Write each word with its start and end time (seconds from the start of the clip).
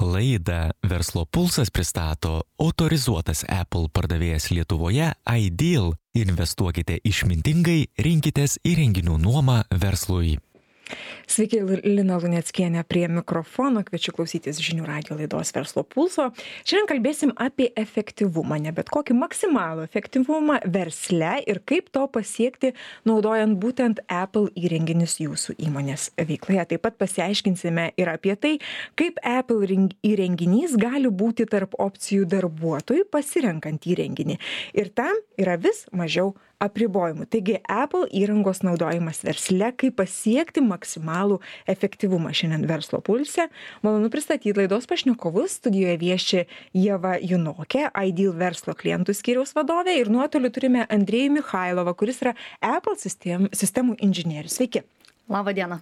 Laidą 0.00 0.70
Verslo 0.82 1.26
pulsas 1.26 1.70
pristato 1.70 2.40
autorizuotas 2.58 3.44
Apple 3.48 3.88
pardavėjas 3.92 4.50
Lietuvoje 4.50 5.12
Ideal. 5.28 5.94
Investuokite 6.16 6.98
išmintingai, 7.06 7.84
rinkitės 8.02 8.58
įrenginių 8.66 9.18
nuomą 9.22 9.62
verslui. 9.70 10.38
Sveiki, 11.30 11.60
Lina 11.84 12.18
Luneckienė 12.20 12.82
prie 12.88 13.04
mikrofono, 13.10 13.84
kviečiu 13.86 14.14
klausytis 14.16 14.58
žinių 14.62 14.86
radio 14.88 15.18
laidos 15.18 15.52
verslo 15.54 15.84
pulso. 15.86 16.30
Šiandien 16.64 16.88
kalbėsim 16.90 17.32
apie 17.38 17.68
efektyvumą, 17.78 18.58
ne 18.62 18.72
bet 18.74 18.90
kokį 18.92 19.14
maksimalų 19.18 19.86
efektyvumą 19.86 20.58
versle 20.74 21.36
ir 21.46 21.62
kaip 21.68 21.92
to 21.94 22.06
pasiekti, 22.10 22.72
naudojant 23.08 23.58
būtent 23.62 24.02
Apple 24.10 24.50
įrenginius 24.58 25.18
jūsų 25.22 25.56
įmonės 25.68 26.10
veikloje. 26.18 26.66
Taip 26.74 26.84
pat 26.88 26.98
pasiaiškinsime 27.00 27.90
ir 28.00 28.10
apie 28.10 28.34
tai, 28.34 28.54
kaip 28.98 29.22
Apple 29.26 29.88
įrenginys 30.06 30.76
gali 30.80 31.10
būti 31.10 31.46
tarp 31.50 31.78
opcijų 31.78 32.26
darbuotojų 32.30 33.06
pasirenkant 33.12 33.86
įrenginį. 33.86 34.40
Ir 34.74 34.90
tam 34.94 35.14
yra 35.40 35.58
vis 35.60 35.86
mažiau 35.94 36.34
apribojimų. 36.60 37.26
Taigi 37.32 37.58
apple 37.64 38.06
įrangos 38.16 38.62
naudojimas 38.66 39.22
versle 39.26 39.72
kaip 39.80 39.96
pasiekti 40.00 40.62
maksimalų 40.64 41.40
efektyvumą 41.70 42.32
šiandien 42.36 42.66
verslo 42.70 43.00
pulse. 43.04 43.48
Malonu 43.86 44.10
pristatyt 44.12 44.60
laidos 44.60 44.88
pašnekovus. 44.90 45.58
Studijoje 45.60 45.96
vieši 46.00 46.44
ieva 46.76 47.16
junokė 47.18 47.88
ideal 48.06 48.36
verslo 48.40 48.76
klientų 48.78 49.16
skyriaus 49.16 49.54
vadovė 49.56 49.98
ir 50.00 50.12
nuotoliu 50.12 50.52
turime 50.54 50.86
andrejų 50.92 51.36
michailovą 51.40 51.96
kuris 51.98 52.22
yra 52.24 52.36
apple 52.60 52.98
sistem 53.00 53.48
sistemų 53.52 53.98
inžinierius. 54.04 54.60
Sveiki. 54.60 54.84
Laba 55.30 55.54
diena 55.56 55.80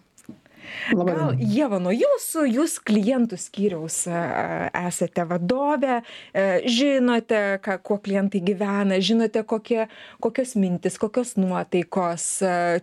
Gal 0.93 1.35
Jeva, 1.39 1.81
nuo 1.83 1.93
jūsų, 1.95 2.45
jūs 2.53 2.79
klientų 2.89 3.39
skyriaus 3.41 4.01
esate 4.09 5.25
vadovė, 5.29 6.01
e, 6.33 6.47
žinote, 6.69 7.43
ką, 7.65 7.79
kuo 7.85 7.99
klientai 8.03 8.42
gyvena, 8.45 9.01
žinote, 9.05 9.42
kokie, 9.48 9.87
kokios 10.25 10.55
mintis, 10.59 10.98
kokios 11.01 11.37
nuotaikos, 11.41 12.31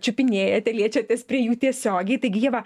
čiupinėjate, 0.04 0.76
liečiatės 0.76 1.26
prie 1.28 1.46
jų 1.46 1.58
tiesiogiai. 1.66 2.20
Taigi, 2.22 2.46
Jeva, 2.48 2.62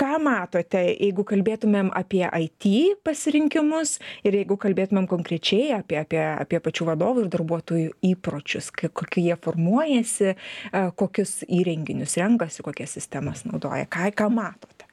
ką 0.00 0.18
matote 0.22 0.80
jeigu 0.92 1.24
kalbėtumėm 1.28 1.90
apie 1.94 2.24
it 2.26 2.68
pasirinkimus 3.06 3.98
ir 4.26 4.38
jeigu 4.40 4.56
kalbėtumėm 4.60 5.06
konkrečiai 5.10 5.74
apie 5.78 5.98
apie 6.00 6.22
apie 6.22 6.60
pačių 6.62 6.88
vadovų 6.92 7.24
ir 7.24 7.32
darbuotojų 7.34 7.92
įpročius 8.12 8.70
kokie 8.74 9.28
jie 9.28 9.36
formuojasi 9.36 10.34
kokius 10.96 11.42
įrenginius 11.46 12.18
renkasi 12.20 12.66
kokias 12.66 12.96
sistemas 12.98 13.44
naudoja 13.48 13.86
ką 13.86 14.10
ką 14.14 14.30
matote? 14.32 14.88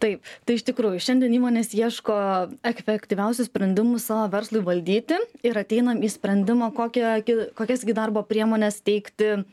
Taip, 0.00 0.24
tai 0.48 0.54
iš 0.56 0.62
tikrųjų, 0.64 0.96
šiandien 1.04 1.34
įmonės 1.36 1.74
ieško 1.76 2.14
efektyviausių 2.64 3.44
sprendimų 3.44 3.98
savo 4.00 4.30
verslui 4.32 4.62
valdyti 4.64 5.18
ir 5.44 5.60
ateinam 5.60 6.00
į 6.00 6.08
sprendimą, 6.14 6.70
kokie, 6.72 7.04
kokiasgi 7.52 7.92
darbo 7.98 8.22
priemonės 8.24 8.80
teikti 8.80 9.28
uh, 9.34 9.44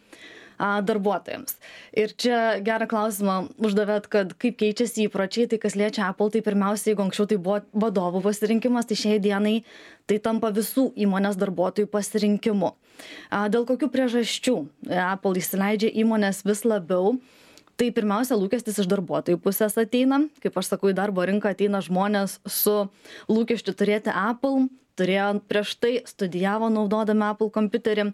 darbuotojams. 0.58 1.58
Ir 1.98 2.14
čia 2.18 2.58
gerą 2.66 2.88
klausimą 2.90 3.38
uždavėt, 3.62 4.10
kad 4.12 4.34
kaip 4.42 4.58
keičiasi 4.60 5.08
įpročiai, 5.08 5.48
tai 5.52 5.60
kas 5.62 5.78
liečia 5.78 6.08
Apple, 6.10 6.32
tai 6.34 6.42
pirmiausia, 6.46 6.92
jeigu 6.92 7.06
anksčiau 7.06 7.30
tai 7.30 7.38
buvo 7.38 7.62
vadovų 7.86 8.24
pasirinkimas, 8.26 8.90
tai 8.90 8.98
šiai 8.98 9.22
dienai 9.24 9.62
tai 10.10 10.20
tampa 10.24 10.52
visų 10.56 10.90
įmonės 10.98 11.38
darbuotojų 11.40 11.90
pasirinkimu. 11.94 12.74
Dėl 13.54 13.68
kokių 13.70 13.92
priežasčių 13.94 14.56
Apple 15.06 15.38
įsileidžia 15.42 15.92
įmonės 16.02 16.42
vis 16.48 16.64
labiau 16.66 17.18
tai 17.78 17.92
pirmiausia 17.94 18.38
lūkestis 18.38 18.82
iš 18.82 18.90
darbuotojų 18.90 19.40
pusės 19.44 19.78
ateina. 19.80 20.24
Kaip 20.44 20.58
aš 20.60 20.74
sakau 20.74 20.92
į 20.92 20.98
darbo 20.98 21.26
rinką 21.28 21.54
ateina 21.54 21.82
žmonės 21.86 22.40
su 22.50 22.76
lūkesčiu 23.30 23.76
turėti 23.78 24.14
apple. 24.14 24.68
Turėjo 24.98 25.28
prieš 25.46 25.76
tai 25.78 25.92
studijavo 26.10 26.72
naudodami 26.74 27.28
apple 27.28 27.52
kompiuterį. 27.54 28.08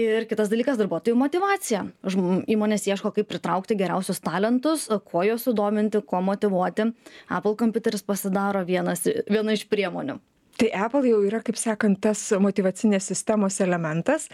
Ir 0.00 0.24
kitas 0.30 0.48
dalykas 0.48 0.78
darbuotojų 0.80 1.18
motyvacija 1.20 1.82
žm 2.08 2.46
įmonės 2.54 2.88
ieško 2.88 3.12
kaip 3.18 3.28
pritraukti 3.28 3.76
geriausius 3.76 4.22
talentus 4.24 4.86
kuo 5.10 5.26
juos 5.28 5.44
sudominti 5.44 6.00
kuo 6.00 6.22
motyvuoti 6.24 6.88
apple 7.28 7.52
kompiuteris 7.60 8.06
pasidaro 8.08 8.64
vienas 8.64 9.04
viena 9.28 9.52
iš 9.52 9.66
priemonių 9.68 10.16
tai 10.60 10.70
apple 10.72 11.04
jau 11.08 11.20
yra 11.26 11.42
kaip 11.44 11.58
sakant 11.60 12.00
tas 12.02 12.22
motyvacinės 12.40 13.10
sistemos 13.10 13.60
elementas 13.64 14.28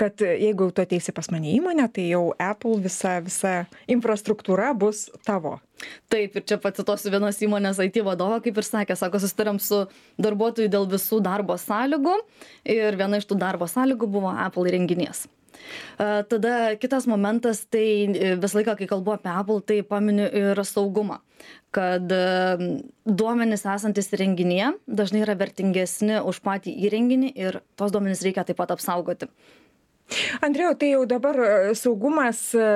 kad 0.00 0.20
jeigu 0.20 0.70
tu 0.74 0.82
ateisi 0.82 1.14
pas 1.14 1.30
mane 1.34 1.52
į 1.52 1.58
įmonę 1.60 1.86
tai 1.94 2.08
jau 2.10 2.24
apple 2.42 2.78
visa 2.84 3.18
visa 3.24 3.54
infrastruktūra 3.90 4.74
bus 4.78 5.06
tavo. 5.26 5.58
Taip 6.10 6.34
ir 6.34 6.46
čia 6.48 6.58
pacituosiu 6.58 7.12
vienos 7.14 7.38
įmonės 7.44 7.78
it 7.84 7.98
vadovą 8.02 8.42
kaip 8.42 8.58
ir 8.58 8.66
sakė 8.66 8.98
sako 8.98 9.22
susitarėm 9.22 9.62
su 9.62 9.84
darbuotoju 10.18 10.70
dėl 10.72 10.90
visų 10.90 11.22
darbo 11.22 11.54
sąlygų 11.54 12.18
ir 12.66 12.98
viena 12.98 13.22
iš 13.22 13.30
tų 13.30 13.38
darbo 13.38 13.70
sąlygų 13.70 14.10
buvo 14.18 14.34
apple 14.34 14.66
įrenginys 14.66 15.28
Tada 15.98 16.74
kitas 16.80 17.08
momentas, 17.10 17.64
tai 17.70 17.86
e, 18.06 18.34
visą 18.40 18.60
laiką, 18.60 18.76
kai 18.78 18.90
kalbu 18.90 19.16
apie 19.16 19.32
Apple, 19.32 19.62
tai 19.66 19.80
paminiu 19.82 20.28
ir 20.28 20.64
saugumą 20.64 21.22
kad 21.74 22.10
duomenys 23.04 23.62
esantis 23.68 24.08
įrenginyje 24.16 24.70
dažnai 24.88 25.20
yra 25.22 25.34
vertingesni 25.38 26.16
už 26.24 26.40
patį 26.42 26.72
įrenginį 26.88 27.28
ir 27.36 27.60
tos 27.78 27.92
duomenys 27.92 28.24
reikia 28.24 28.46
taip 28.48 28.56
pat 28.58 28.72
apsaugoti 28.72 29.28
andriejau 30.40 30.74
tai 30.74 30.90
jau 30.92 31.04
dabar 31.06 31.36
e, 31.38 31.74
saugumas 31.76 32.40
e, 32.56 32.66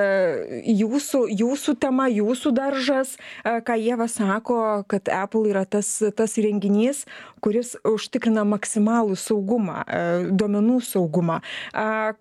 jūsų 0.68 1.24
jūsų 1.40 1.74
tema 1.80 2.08
jūsų 2.12 2.52
daržas 2.56 3.14
e, 3.16 3.60
ką 3.64 3.76
ieva 3.80 4.08
sako 4.10 4.58
kad 4.90 5.08
apple 5.12 5.48
yra 5.50 5.64
tas 5.64 5.88
tas 6.16 6.36
įrenginys 6.40 7.04
kuris 7.44 7.74
užtikrina 7.88 8.44
maksimalų 8.48 9.16
saugumą 9.18 9.82
duomenų 10.30 10.78
saugumą. 10.86 11.40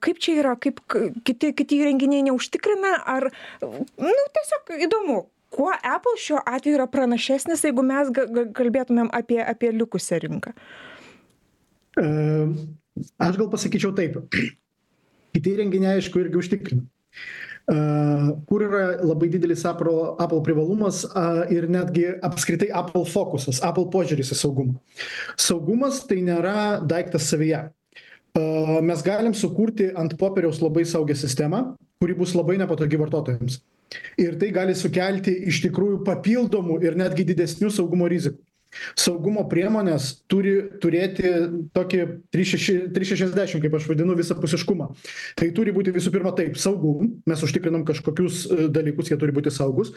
Kaip 0.01 0.21
čia 0.23 0.37
yra 0.41 0.55
kaip 0.57 0.79
kiti 1.27 1.51
kiti 1.57 1.81
įrenginiai 1.83 2.25
neužtikrina 2.29 2.95
ar 3.05 3.27
nu 3.61 4.25
tiesiog 4.37 4.73
įdomu 4.87 5.19
kuo 5.53 5.69
apple 5.75 6.15
šiuo 6.17 6.41
atveju 6.41 6.79
yra 6.79 6.87
pranašesnis 6.89 7.65
jeigu 7.67 7.85
mes 7.85 8.09
kalbėtumėm 8.57 9.11
apie 9.13 9.41
apie 9.43 9.73
likusią 9.75 10.21
rinką? 10.25 10.55
Aš 13.21 13.37
gal 13.37 13.51
pasakyčiau 13.51 13.93
taip 13.95 14.17
kiti 15.35 15.55
įrenginiai 15.55 15.99
aišku 15.99 16.21
irgi 16.23 16.39
užtikrina 16.41 16.85
kur 18.49 18.63
yra 18.65 18.85
labai 19.05 19.29
didelis 19.31 19.63
Apple, 19.65 20.15
Apple 20.19 20.41
privalumas 20.43 21.03
ir 21.53 21.67
netgi 21.69 22.07
apskritai 22.25 22.71
Apple 22.73 23.05
fokusas, 23.05 23.61
Apple 23.63 23.87
požiūris 23.93 24.33
į 24.33 24.39
saugumą. 24.39 24.79
Saugumas 25.39 26.01
tai 26.09 26.21
nėra 26.25 26.81
daiktas 26.83 27.29
savyje. 27.31 27.69
Mes 28.81 29.03
galim 29.05 29.35
sukurti 29.35 29.91
ant 29.95 30.15
popieriaus 30.19 30.61
labai 30.63 30.85
saugią 30.87 31.17
sistemą, 31.19 31.75
kuri 32.01 32.15
bus 32.17 32.33
labai 32.35 32.57
nepatogi 32.59 32.99
vartotojams. 32.99 33.59
Ir 34.19 34.37
tai 34.39 34.53
gali 34.55 34.73
sukelti 34.75 35.33
iš 35.51 35.59
tikrųjų 35.65 35.99
papildomų 36.07 36.79
ir 36.85 36.95
netgi 36.99 37.27
didesnių 37.27 37.71
saugumo 37.75 38.07
rizikų 38.11 38.39
saugumo 38.99 39.43
priemonės 39.51 40.11
turi 40.31 40.53
turėti 40.83 41.31
tokį 41.75 42.01
trys 42.33 42.53
šeši 42.53 42.75
trys 42.95 43.13
šešiasdešim 43.13 43.63
kaip 43.63 43.75
aš 43.77 43.87
vadinu 43.91 44.15
visapusiškumą. 44.19 44.91
Tai 45.39 45.49
turi 45.57 45.73
būti 45.75 45.93
visų 45.95 46.13
pirma 46.13 46.35
taip 46.37 46.59
saugu 46.59 46.93
mes 47.29 47.43
užtikrinam 47.45 47.85
kažkokius 47.87 48.45
e, 48.45 48.69
dalykus 48.73 49.11
jie 49.11 49.19
turi 49.21 49.35
būti 49.35 49.53
saugūs 49.53 49.95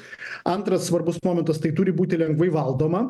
antras 0.48 0.88
svarbus 0.88 1.20
momentas 1.24 1.62
tai 1.62 1.74
turi 1.76 1.94
būti 1.94 2.20
lengvai 2.20 2.50
valdoma. 2.54 3.06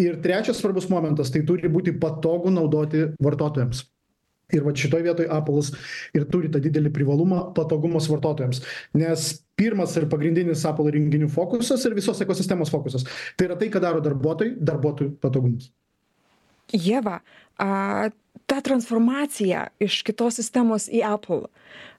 Ir 0.00 0.16
trečias 0.22 0.58
svarbus 0.58 0.88
momentas 0.90 1.30
tai 1.30 1.44
turi 1.46 1.70
būti 1.70 1.94
patogu 2.02 2.50
naudoti 2.50 3.12
vartotojams 3.22 3.84
ir 4.52 4.64
vat 4.66 4.80
šitoj 4.80 5.04
vietoj 5.06 5.28
aplas 5.32 5.70
ir 6.16 6.26
turi 6.30 6.50
tą 6.52 6.60
didelį 6.64 6.92
privalumą 6.94 7.40
patogumas 7.56 8.08
vartotojams. 8.10 8.60
Nes 8.98 9.30
pirmas 9.56 9.94
ir 9.96 10.08
pagrindinis 10.10 10.66
apple 10.68 10.90
įrenginių 10.90 11.30
fokusas 11.32 11.84
ir 11.86 11.96
visos 11.96 12.20
ekosistemos 12.24 12.72
fokusas. 12.74 13.06
Tai 13.38 13.48
yra 13.48 13.58
tai 13.60 13.70
ką 13.72 13.82
daro 13.82 14.02
darbuotojai 14.04 14.58
darbuotojų 14.60 15.16
patogumas. 15.22 15.70
Ieva 16.74 17.20
a 17.60 18.10
ta 18.46 18.60
transformacija 18.60 19.66
iš 19.80 20.02
kitos 20.06 20.40
sistemos 20.40 20.88
į 20.92 21.04
apple 21.14 21.48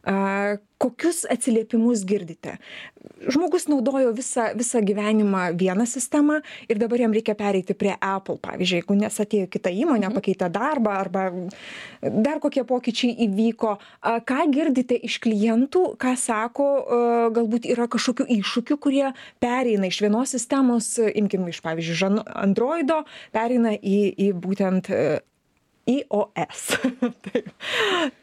a 0.06 0.58
kokius 0.78 1.24
atsiliepimus 1.32 2.04
girdite 2.06 2.58
žmogus 3.32 3.66
naudojo 3.72 4.12
visą 4.14 4.52
visą 4.54 4.82
gyvenimą 4.86 5.56
vieną 5.58 5.88
sistemą 5.90 6.42
ir 6.70 6.78
dabar 6.78 7.02
jam 7.02 7.16
reikia 7.16 7.34
pereiti 7.36 7.74
prie 7.74 7.96
apple 7.98 8.38
pavyzdžiui 8.44 8.82
jeigu 8.82 8.98
nes 9.00 9.20
atėjo 9.24 9.48
į 9.48 9.52
kitą 9.56 9.74
įmonę 9.74 10.06
mhm. 10.06 10.18
pakeitė 10.20 10.52
darbą 10.54 10.94
arba 11.00 11.26
dar 12.06 12.40
kokie 12.44 12.66
pokyčiai 12.70 13.18
įvyko 13.26 13.76
a 14.06 14.16
ką 14.22 14.46
girdite 14.54 15.00
iš 15.10 15.18
klientų 15.26 15.86
ką 16.02 16.14
sako 16.20 16.70
a 16.70 17.04
galbūt 17.34 17.66
yra 17.74 17.90
kažkokių 17.90 18.30
iššūkių 18.38 18.82
kurie 18.86 19.08
pereina 19.42 19.90
iš 19.90 20.04
vienos 20.06 20.38
sistemos 20.38 20.96
imkim 21.08 21.50
iš 21.50 21.64
pavyzdžiui 21.66 22.26
androido 22.36 23.02
pereina 23.34 23.74
į 23.74 24.02
į 24.28 24.34
būtent 24.38 24.94
ios 25.90 26.64
taip. 27.26 27.50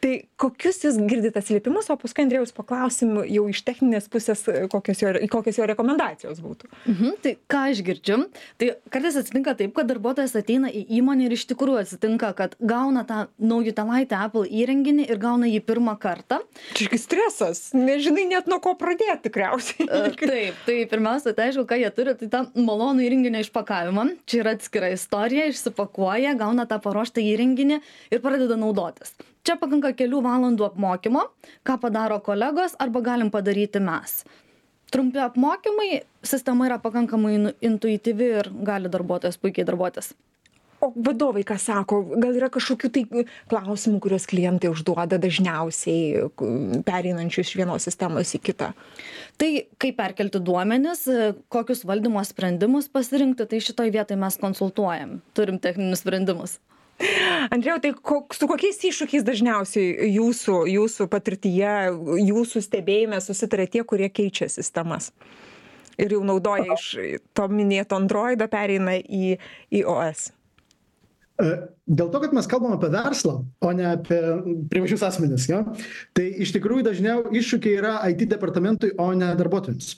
Tai 0.03 0.13
kokius 0.39 0.81
jūs 0.83 0.99
girdit 1.07 1.37
atsiliepimus 1.39 1.89
o 1.89 1.97
paskui 1.99 2.25
andriejaus 2.25 2.53
paklausim 2.55 3.15
jau 3.29 3.45
iš 3.51 3.63
techninės 3.65 4.09
pusės 4.11 4.43
kokios 4.71 5.03
jo 5.03 5.13
kokios 5.31 5.59
jo 5.59 5.67
rekomendacijos 5.69 6.41
būtų. 6.43 6.69
Mhm 6.89 7.13
tai 7.23 7.35
ką 7.49 7.61
aš 7.71 7.81
girdžiu 7.85 8.17
tai 8.59 8.73
kartais 8.91 9.17
atsitinka 9.19 9.55
taip 9.59 9.73
kad 9.77 9.87
darbuotojas 9.89 10.35
ateina 10.39 10.71
į 10.71 10.83
įmonę 10.99 11.27
ir 11.27 11.35
iš 11.37 11.45
tikrųjų 11.51 11.83
atsitinka 11.83 12.33
kad 12.37 12.57
gauna 12.59 13.05
tą 13.07 13.23
naujutėlaitį 13.39 14.17
apple 14.19 14.45
įrenginį 14.49 15.07
ir 15.07 15.21
gauna 15.21 15.47
jį 15.49 15.61
pirmą 15.67 15.95
kartą. 16.01 16.41
Čia 16.77 16.89
gi 16.91 16.99
stresas. 16.99 17.63
Nežinai 17.77 18.25
net 18.29 18.49
nuo 18.51 18.59
ko 18.63 18.75
pradėt 18.79 19.23
tikriausiai. 19.27 19.87
E, 19.87 20.01
taip 20.19 20.59
tai 20.67 20.77
pirmiausia 20.89 21.35
tai 21.37 21.49
aišku 21.51 21.65
ką 21.69 21.79
jie 21.79 21.91
turi 21.95 22.15
tai 22.19 22.29
tą 22.33 22.43
malonų 22.57 23.07
įrenginio 23.07 23.43
išpakavimą. 23.45 24.07
Čia 24.29 24.43
yra 24.43 24.55
atskira 24.57 24.91
istorija 24.93 25.47
išsipakuoja 25.51 26.35
gauna 26.39 26.67
tą 26.69 26.79
paruoštą 26.83 27.23
įrenginį 27.23 27.52
ir 27.57 28.21
pradeda 28.23 28.57
naudotis. 28.59 29.13
Čia 29.43 29.57
pakanka 29.59 29.93
kelių 29.99 30.21
valandų 30.23 30.69
apmokymo 30.69 31.27
ką 31.67 31.79
padaro 31.81 32.19
kolegos 32.23 32.77
arba 32.79 33.01
galim 33.03 33.31
padaryti 33.31 33.81
mes. 33.83 34.23
Trumpi 34.93 35.19
apmokymai 35.19 36.03
sistema 36.23 36.67
yra 36.69 36.77
pakankamai 36.79 37.37
nu 37.41 37.51
intuityvi 37.65 38.29
ir 38.41 38.49
gali 38.67 38.91
darbuotojas 38.93 39.39
puikiai 39.41 39.65
darbuotis. 39.65 40.13
O 40.83 40.91
vadovai 40.95 41.45
ką 41.47 41.55
sako 41.61 42.01
gal 42.19 42.35
yra 42.35 42.49
kažkokių 42.51 42.89
tai 42.91 43.03
klausimų 43.51 44.01
kuriuos 44.03 44.27
klientai 44.27 44.69
užduoda 44.69 45.17
dažniausiai 45.21 46.27
pereinančių 46.85 47.45
iš 47.45 47.53
vienos 47.57 47.87
sistemos 47.87 48.35
į 48.35 48.41
kitą? 48.49 48.73
Tai 49.39 49.49
kaip 49.79 49.97
perkelti 49.97 50.43
duomenis 50.43 51.05
kokius 51.53 51.85
valdymo 51.87 52.21
sprendimus 52.27 52.91
pasirinkti 52.91 53.47
tai 53.49 53.63
šitoj 53.63 53.95
vietoj 53.95 54.19
mes 54.19 54.37
konsultuojam. 54.43 55.21
Turim 55.33 55.61
techninius 55.63 56.03
sprendimus 56.03 56.59
andriejau 57.53 57.79
tai 57.83 57.93
kok 57.93 58.35
su 58.37 58.47
kokiais 58.49 58.81
iššūkiais 58.89 59.25
dažniausiai 59.27 60.11
jūsų 60.13 60.59
jūsų 60.73 61.09
patirtyje 61.11 61.73
jūsų 62.27 62.63
stebėjime 62.67 63.19
susitaria 63.23 63.67
tie 63.67 63.83
kurie 63.87 64.09
keičia 64.09 64.49
sistemas? 64.51 65.11
Ir 66.01 66.15
jau 66.15 66.23
naudoja 66.25 66.73
iš 66.73 67.19
to 67.37 67.49
minėto 67.53 67.97
androido 67.99 68.47
pereina 68.49 68.95
į 68.97 69.35
ios 69.77 70.31
E, 70.31 70.42
dėl 71.83 72.09
to, 72.13 72.19
kad 72.23 72.33
mes 72.35 72.47
kalbam 72.47 72.75
apie 72.75 72.89
verslą, 72.93 73.33
o 73.43 73.71
ne 73.75 73.85
apie 73.89 74.19
privačius 74.71 75.03
asmenis, 75.03 75.47
jo, 75.49 75.59
tai 76.15 76.29
iš 76.45 76.53
tikrųjų 76.55 76.85
dažniau 76.87 77.23
iššūkiai 77.35 77.79
yra 77.81 77.93
IT 78.11 78.23
departamentui, 78.31 78.93
o 79.01 79.09
ne 79.17 79.33
darbuotojams. 79.39 79.89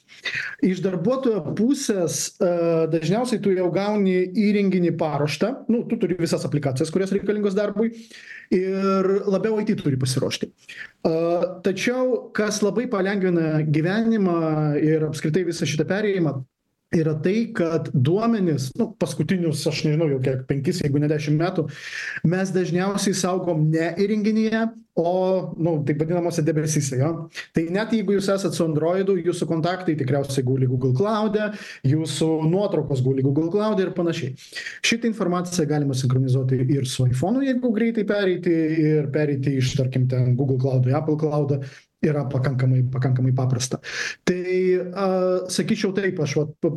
Iš 0.65 0.81
darbuotojo 0.85 1.43
pusės 1.57 2.23
e, 2.39 2.49
dažniausiai 2.93 3.41
tu 3.43 3.53
jau 3.53 3.69
gauni 3.75 4.17
įrenginį 4.47 4.95
paruoštą, 4.99 5.51
nu, 5.69 5.83
tu 5.89 5.99
turi 6.01 6.17
visas 6.19 6.47
aplikacijas, 6.47 6.93
kurios 6.93 7.13
reikalingos 7.15 7.57
darbui 7.57 7.91
ir 8.55 9.11
labiau 9.29 9.61
IT 9.61 9.75
turi 9.83 9.99
pasiruošti. 10.01 10.49
E, 10.49 11.13
tačiau, 11.65 12.31
kas 12.35 12.63
labai 12.65 12.89
palengvina 12.91 13.61
gyvenimą 13.69 14.41
ir 14.81 15.05
apskritai 15.11 15.45
visą 15.47 15.69
šitą 15.69 15.85
perėjimą, 15.89 16.39
yra 16.95 17.15
tai 17.23 17.51
kad 17.55 17.91
duomenis 17.93 18.71
nu 18.79 18.91
paskutinius 18.99 19.65
aš 19.71 19.83
nežinau 19.87 20.09
jau 20.13 20.21
kiek 20.23 20.45
penkis 20.49 20.81
jeigu 20.83 21.01
ne 21.01 21.11
dešim 21.11 21.37
metų 21.39 21.67
mes 22.31 22.53
dažniausiai 22.55 23.17
saugom 23.17 23.67
ne 23.71 23.91
įrenginyje 24.01 24.65
o 24.95 25.53
nu 25.57 25.83
taip 25.83 25.99
vadinamuose 25.99 26.41
debesyse 26.41 26.97
jo. 27.01 27.09
Tai 27.55 27.63
net 27.75 27.91
jeigu 27.91 28.15
jūs 28.15 28.29
esat 28.31 28.55
su 28.55 28.63
androidu 28.63 29.17
jūsų 29.19 29.47
kontaktai 29.49 29.97
tikriausiai 29.99 30.45
guli 30.47 30.69
google 30.71 30.93
klaude 30.95 31.49
jūsų 31.83 32.29
nuotraukos 32.47 33.01
guli 33.03 33.25
google 33.25 33.51
klaude 33.51 33.83
ir 33.83 33.91
panašiai. 33.97 34.31
Šitą 34.87 35.09
informaciją 35.11 35.67
galima 35.67 35.97
sinchronizuoti 35.99 36.61
ir 36.77 36.87
su 36.87 37.09
aifonu 37.09 37.43
jeigu 37.43 37.73
greitai 37.75 38.07
pereiti 38.07 38.55
ir 38.85 39.11
pereiti 39.11 39.57
iš 39.59 39.73
tarkim 39.81 40.07
ten 40.11 40.31
google 40.39 40.61
klaudo 40.63 40.93
į 40.93 40.95
apple 41.01 41.19
klaudą 41.19 41.59
yra 42.11 42.25
pakankamai 42.29 42.83
pakankamai 42.93 43.33
paprasta. 43.35 43.81
Tai 44.27 44.55
a 44.93 45.07
sakyčiau 45.51 45.93
taip 45.97 46.19
aš 46.23 46.37
vat 46.41 46.69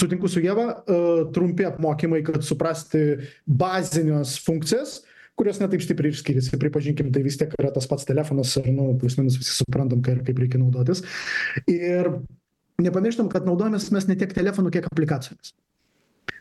sutinku 0.00 0.28
su 0.30 0.42
ieva 0.44 0.66
a 0.80 0.98
trumpi 1.34 1.68
apmokymai 1.68 2.22
kad 2.26 2.42
suprasti 2.46 3.04
bazines 3.46 4.38
funkcijas 4.44 5.00
kurios 5.40 5.60
ne 5.60 5.70
taip 5.72 5.80
stipriai 5.80 6.12
ir 6.12 6.18
skiriasi. 6.18 6.58
Pripažinkim 6.60 7.08
tai 7.14 7.22
vis 7.24 7.38
tiek 7.40 7.54
yra 7.56 7.70
tas 7.72 7.88
pats 7.88 8.04
telefonas 8.08 8.52
ir 8.60 8.68
nu 8.74 8.92
plius 9.00 9.16
minus 9.16 9.38
visi 9.40 9.56
suprantam 9.62 10.02
ką 10.04 10.18
ir 10.18 10.22
kaip 10.26 10.42
reikia 10.42 10.60
naudotis. 10.60 11.00
Ir 11.70 12.12
nepamirštam 12.84 13.30
kad 13.32 13.48
naudojamės 13.48 13.88
mes 13.94 14.08
ne 14.08 14.18
tiek 14.20 14.34
telefonu 14.36 14.72
kiek 14.74 14.88
aplikacijomis 14.90 15.54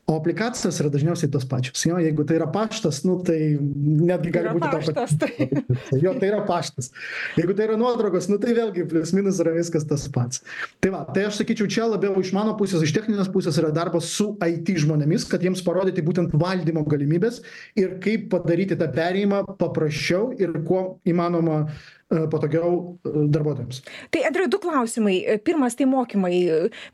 o 0.10 0.16
aplikacijos 0.18 0.80
yra 0.82 0.90
dažniausiai 0.90 1.30
tos 1.32 1.46
pačios. 1.50 1.84
Jo 1.86 2.00
jeigu 2.02 2.26
tai 2.26 2.40
yra 2.40 2.48
paštas 2.50 3.04
nu 3.06 3.20
tai 3.26 3.38
netgi 3.60 4.32
gali 4.34 4.54
būti 4.56 4.66
ta 4.66 4.80
paštas 4.80 5.14
tai 5.22 6.02
jo 6.02 6.14
tai 6.18 6.32
yra 6.32 6.42
paštas. 6.48 6.90
Jeigu 7.38 7.54
tai 7.58 7.68
yra 7.70 7.78
nuotraukos 7.78 8.30
nu 8.32 8.40
tai 8.42 8.56
vėlgi 8.58 8.88
plius 8.90 9.14
minus 9.14 9.42
yra 9.44 9.54
viskas 9.58 9.86
tas 9.90 10.08
pats. 10.14 10.42
Tai 10.82 10.94
va 10.96 11.04
tai 11.14 11.28
aš 11.30 11.44
sakyčiau 11.44 11.70
čia 11.70 11.86
labiau 11.92 12.18
iš 12.24 12.34
mano 12.34 12.56
pusės 12.58 12.84
iš 12.86 12.96
techninės 12.98 13.30
pusės 13.34 13.60
yra 13.62 13.70
darbas 13.76 14.10
su 14.16 14.32
it 14.50 14.74
žmonėmis 14.82 15.28
kad 15.30 15.46
jiems 15.46 15.62
parodyti 15.66 16.06
būtent 16.06 16.34
valdymo 16.34 16.86
galimybes 16.90 17.44
ir 17.78 18.00
kaip 18.04 18.30
padaryti 18.34 18.80
tą 18.80 18.90
perėjimą 18.96 19.44
paprasčiau 19.62 20.34
ir 20.42 20.58
kuo 20.66 21.00
įmanoma 21.06 21.68
patogiau 22.10 22.98
darbuotojams. 23.06 23.84
Tai 24.14 24.24
Andriu, 24.30 24.48
du 24.50 24.60
klausimai. 24.62 25.18
Pirmas, 25.46 25.78
tai 25.78 25.86
mokymai. 25.90 26.36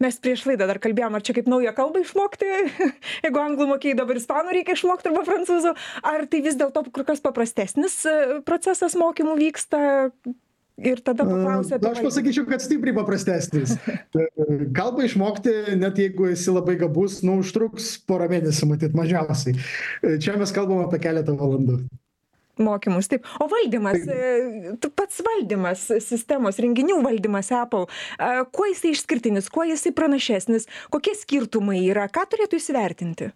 Mes 0.04 0.20
prieš 0.22 0.46
laidą 0.50 0.68
dar 0.70 0.80
kalbėjom, 0.84 1.16
ar 1.16 1.26
čia 1.26 1.38
kaip 1.38 1.50
naują 1.52 1.76
kalbą 1.78 2.04
išmokti, 2.04 2.50
jeigu 3.26 3.44
anglų 3.44 3.70
mokėjai, 3.74 4.00
dabar 4.02 4.20
ispanų 4.20 4.58
reikia 4.60 4.76
išmokti 4.76 5.12
arba 5.12 5.26
prancūzų, 5.28 5.76
ar 6.12 6.26
tai 6.32 6.42
vis 6.46 6.60
dėlto 6.60 6.88
kur 6.92 7.08
kas 7.08 7.24
paprastesnis 7.24 8.02
procesas 8.48 8.98
mokymų 9.00 9.40
vyksta, 9.46 9.86
Ir 10.76 11.00
tada 11.00 11.24
paklausė. 11.24 11.78
Na, 11.80 11.94
aš 11.96 12.02
pasakyčiau, 12.04 12.44
kad 12.50 12.60
stipriai 12.60 12.92
paprastesnis. 12.98 13.78
Kalbą 14.78 15.06
išmokti, 15.08 15.54
net 15.80 16.02
jeigu 16.04 16.28
esi 16.34 16.52
labai 16.52 16.76
gabus, 16.82 17.22
nu, 17.24 17.38
užtruks 17.40 17.94
porą 18.04 18.28
mėnesių, 18.34 18.74
matyt, 18.74 18.98
mažiausiai. 19.00 19.56
Čia 20.20 20.36
mes 20.42 20.52
kalbam 20.52 20.84
apie 20.84 21.00
keletą 21.06 21.38
valandų 21.40 21.86
mokymus. 22.62 23.10
Taip. 23.12 23.26
O 23.42 23.48
valdymas 23.52 24.06
tu 24.82 24.92
pats 24.94 25.22
valdymas 25.26 25.88
sistemos 26.04 26.60
renginių 26.62 27.02
valdymas 27.06 27.52
apple 27.56 27.86
kuo 28.56 28.70
jisai 28.72 28.94
išskirtinis 28.96 29.50
kuo 29.54 29.66
jisai 29.68 29.94
pranašesnis 29.96 30.70
kokie 30.94 31.16
skirtumai 31.18 31.82
yra 31.90 32.08
ką 32.12 32.26
turėtų 32.32 32.62
įsivertinti? 32.62 33.32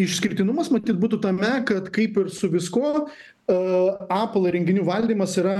Išskirtinumas 0.00 0.68
matyt 0.74 0.98
būtų 1.00 1.20
tame 1.24 1.52
kad 1.68 1.88
kaip 1.94 2.18
ir 2.20 2.32
su 2.34 2.50
viskuo 2.52 3.06
a 3.50 4.20
apple 4.22 4.50
įrenginių 4.50 4.84
valdymas 4.86 5.36
yra 5.40 5.56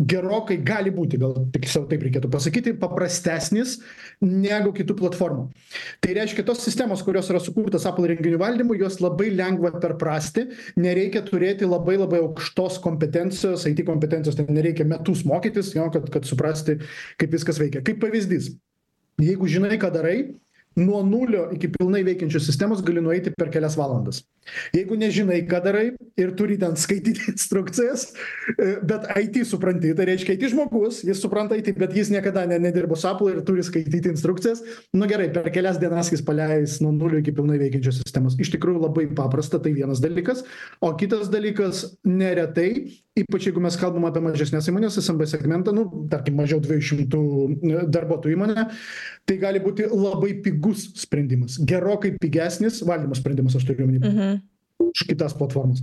gerokai 0.00 0.56
gali 0.64 0.92
būti 0.94 1.18
gal 1.20 1.34
tiksliau 1.52 1.84
taip 1.90 2.04
reikėtų 2.06 2.30
pasakyti 2.32 2.72
paprastesnis 2.80 3.76
negu 4.24 4.72
kitų 4.76 4.96
platformų. 4.96 5.48
Tai 6.00 6.14
reiškia 6.16 6.44
tos 6.48 6.62
sistemos 6.64 7.04
kurios 7.04 7.28
yra 7.32 7.40
sukurtos 7.42 7.84
apple 7.88 8.08
įrenginių 8.08 8.40
valdymui 8.40 8.80
juos 8.80 9.00
labai 9.04 9.28
lengva 9.34 9.74
perprasti 9.82 10.46
nereikia 10.80 11.22
turėti 11.26 11.68
labai 11.68 11.98
labai 12.00 12.22
aukštos 12.24 12.80
kompetencijos 12.84 13.66
it 13.68 13.84
kompetencijos 13.86 14.38
ten 14.40 14.48
nereikia 14.48 14.88
metus 14.88 15.24
mokytis 15.28 15.74
jo 15.76 15.90
kad 15.92 16.08
kad 16.10 16.24
suprasti 16.24 16.78
kaip 17.20 17.36
viskas 17.36 17.60
veikia. 17.60 17.84
Kaip 17.84 18.00
pavyzdys 18.00 18.54
jeigu 19.20 19.48
žinai 19.48 19.76
ką 19.80 19.92
darai 19.92 20.16
nuo 20.80 21.02
nulio 21.04 21.48
iki 21.52 21.68
pilnai 21.68 22.02
veikiančios 22.06 22.46
sistemos 22.46 22.82
gali 22.82 23.02
nueiti 23.04 23.32
per 23.36 23.50
kelias 23.50 23.76
valandas 23.76 24.22
jeigu 24.74 24.96
nežinai 24.98 25.42
ką 25.48 25.60
darai 25.64 25.86
ir 26.18 26.32
turi 26.38 26.58
ten 26.58 26.76
skaityti 26.76 27.28
instrukcijas 27.32 28.10
bet 28.82 29.06
it 29.20 29.46
supranti 29.46 29.94
tai 29.96 30.06
reiškia 30.10 30.34
it 30.34 30.50
žmogus 30.52 31.02
jis 31.04 31.20
supranta 31.22 31.56
it 31.56 31.70
bet 31.78 31.94
jis 31.96 32.10
niekada 32.10 32.46
ne 32.46 32.58
nedirbo 32.58 32.96
apple 33.04 33.32
ir 33.32 33.42
turi 33.44 33.62
skaityti 33.62 34.08
instrukcijas. 34.08 34.62
Nu 34.92 35.06
gerai 35.06 35.30
per 35.32 35.50
kelias 35.52 35.78
dienas 35.78 36.10
jis 36.12 36.22
paleis 36.22 36.80
nuo 36.80 36.92
nulio 36.92 37.20
iki 37.20 37.32
pilnai 37.32 37.58
veikiančios 37.58 38.00
sistemos. 38.02 38.36
Iš 38.40 38.52
tikrųjų 38.56 38.82
labai 38.86 39.06
paprasta 39.14 39.60
tai 39.62 39.72
vienas 39.76 40.02
dalykas. 40.02 40.44
O 40.80 40.92
kitas 40.96 41.30
dalykas 41.32 41.84
neretai 42.04 42.70
ypač 43.20 43.48
jeigu 43.48 43.62
mes 43.62 43.76
kalbam 43.78 44.06
apie 44.08 44.22
mažesnes 44.22 44.68
įmones 44.70 44.98
smb 45.02 45.26
segmentą 45.28 45.74
nu 45.74 45.86
tarkim 46.12 46.38
mažiau 46.38 46.60
dviejų 46.62 46.86
šimtų 46.90 47.22
darbuotojų 47.92 48.36
įmonę 48.36 48.66
tai 49.28 49.36
gali 49.42 49.62
būti 49.62 49.88
labai 49.90 50.36
pigus 50.44 50.86
sprendimas. 51.02 51.58
Gerokai 51.58 52.14
pigesnis 52.20 52.80
valdymo 52.86 53.18
sprendimas 53.18 53.58
aš 53.58 53.66
turiu 53.68 53.88
omeny 53.88 54.39
už 54.80 55.04
kitas 55.08 55.36
platformas. 55.36 55.82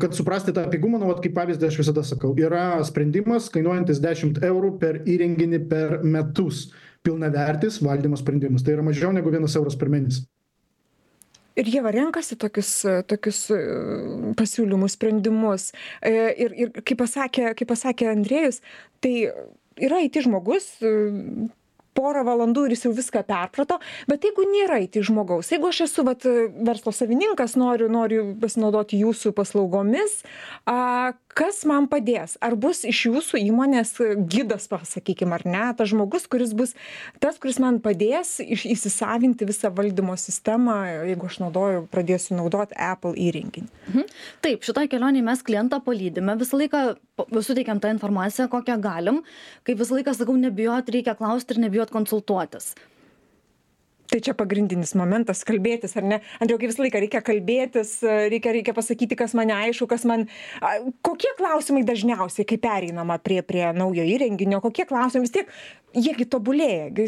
Kad 0.00 0.16
suprasti 0.16 0.54
tą 0.56 0.66
pigumą 0.70 1.00
nu 1.02 1.10
vat 1.10 1.22
kaip 1.24 1.34
pavyzdį 1.36 1.68
aš 1.68 1.80
visada 1.82 2.04
sakau 2.06 2.32
yra 2.38 2.78
sprendimas 2.86 3.50
kainuojantis 3.54 4.02
dešimt 4.04 4.40
eurų 4.48 4.74
per 4.82 5.02
įrenginį 5.04 5.62
per 5.70 5.98
metus. 6.06 6.68
Pilnavertis 7.06 7.78
valdymo 7.84 8.18
sprendimas. 8.18 8.64
Tai 8.66 8.74
yra 8.74 8.82
mažiau 8.84 9.12
negu 9.14 9.30
vienas 9.30 9.54
euras 9.56 9.76
per 9.78 9.90
mėnesį. 9.92 10.24
Ir 11.58 11.68
ieva 11.74 11.90
renkasi 11.94 12.36
tokius 12.38 12.72
tokius 13.10 13.44
pasiūlymus 14.38 14.94
sprendimus. 14.98 15.70
Ir 16.06 16.54
ir 16.54 16.74
kaip 16.82 16.98
pasakė 17.00 17.52
kaip 17.58 17.70
pasakė 17.70 18.12
andriejus 18.12 18.60
tai 19.02 19.14
yra 19.78 20.02
it 20.04 20.18
žmogus 20.22 20.68
porą 21.98 22.22
valandų 22.28 22.66
ir 22.68 22.74
jis 22.76 22.84
jau 22.86 22.92
viską 22.96 23.24
perprato 23.28 23.78
bet 24.10 24.26
jeigu 24.28 24.44
nėra 24.52 24.78
it 24.84 24.98
žmogaus 25.08 25.50
jeigu 25.54 25.70
aš 25.72 25.82
esu 25.88 26.04
vat 26.06 26.26
verslo 26.68 26.92
savininkas 26.94 27.56
noriu 27.60 27.90
noriu 27.92 28.28
pasinaudoti 28.42 29.00
jūsų 29.02 29.34
paslaugomis 29.38 30.20
a 30.70 30.78
kas 31.38 31.60
man 31.68 31.86
padės? 31.90 32.36
Ar 32.44 32.56
bus 32.58 32.82
iš 32.88 33.04
jūsų 33.08 33.40
įmonės 33.46 33.94
gidas 34.30 34.66
pasakykim 34.70 35.32
ar 35.36 35.44
ne? 35.46 35.62
Tas 35.78 35.92
žmogus 35.92 36.26
kuris 36.30 36.54
bus 36.56 36.74
tas 37.22 37.38
kuris 37.40 37.60
man 37.62 37.78
padės 37.84 38.38
iš 38.42 38.66
įsisavinti 38.74 39.46
visą 39.48 39.70
valdymo 39.74 40.16
sistemą 40.18 40.78
jeigu 41.10 41.30
aš 41.30 41.40
naudoju 41.44 41.86
pradėsiu 41.92 42.38
naudot 42.38 42.74
apple 42.74 43.14
įrenginį. 43.14 43.70
Mhm. 43.92 44.12
taip 44.44 44.66
šitoj 44.66 44.90
kelionėj 44.90 45.24
mes 45.30 45.46
klientą 45.46 45.80
palydime 45.84 46.36
visą 46.40 46.58
laiką 46.60 46.84
suteikiam 47.42 47.80
tą 47.82 47.94
informaciją 47.94 48.48
kokią 48.52 48.78
galim. 48.82 49.22
Kaip 49.66 49.80
visą 49.80 49.98
laiką 49.98 50.14
sakau 50.18 50.36
nebijot 50.38 50.90
reikia 50.90 51.16
klaust 51.18 51.50
ir 51.50 51.62
nebijot 51.62 51.94
konsultuotis 51.94 52.74
tai 54.08 54.20
čia 54.24 54.34
pagrindinis 54.36 54.94
momentas 54.98 55.44
kalbėtis 55.46 55.96
ar 56.00 56.06
ne? 56.08 56.20
Andriau 56.40 56.60
kai 56.60 56.70
visą 56.70 56.84
laiką 56.84 57.02
reikia 57.04 57.22
kalbėtis 57.24 57.98
reikia 58.04 58.54
reikia 58.56 58.74
pasakyti 58.76 59.18
kas 59.18 59.34
man 59.36 59.50
neaišku 59.52 59.88
kas 59.90 60.06
man 60.08 60.26
a 60.64 60.78
kokie 61.04 61.30
klausimai 61.38 61.84
dažniausiai 61.88 62.48
kai 62.48 62.60
pereinama 62.62 63.18
prie 63.20 63.42
prie 63.44 63.66
naujo 63.76 64.06
įrenginio 64.08 64.62
kokie 64.64 64.88
klausimai 64.88 65.26
vis 65.26 65.36
tiek 65.36 65.52
jie 65.96 66.14
gi 66.16 66.26
tobulėja 66.28 66.88
gi 66.96 67.06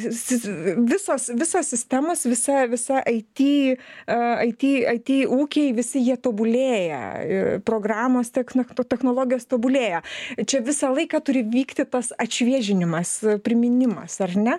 visos 0.90 1.28
visos 1.40 1.72
sistemos 1.72 2.24
visa 2.28 2.64
visa 2.70 3.02
it 3.08 3.40
it 3.40 4.64
it 4.64 5.12
ūkiai 5.40 5.74
visi 5.76 6.04
jie 6.04 6.16
tobulėja 6.20 7.60
programos 7.64 8.32
technologijos 8.34 9.46
tobulėja. 9.50 10.02
Čia 10.46 10.60
visą 10.64 10.92
laiką 10.94 11.20
turi 11.24 11.44
vykti 11.46 11.86
tas 11.88 12.12
atšviežinimas 12.20 13.20
priminimas 13.44 14.20
ar 14.24 14.36
ne 14.36 14.58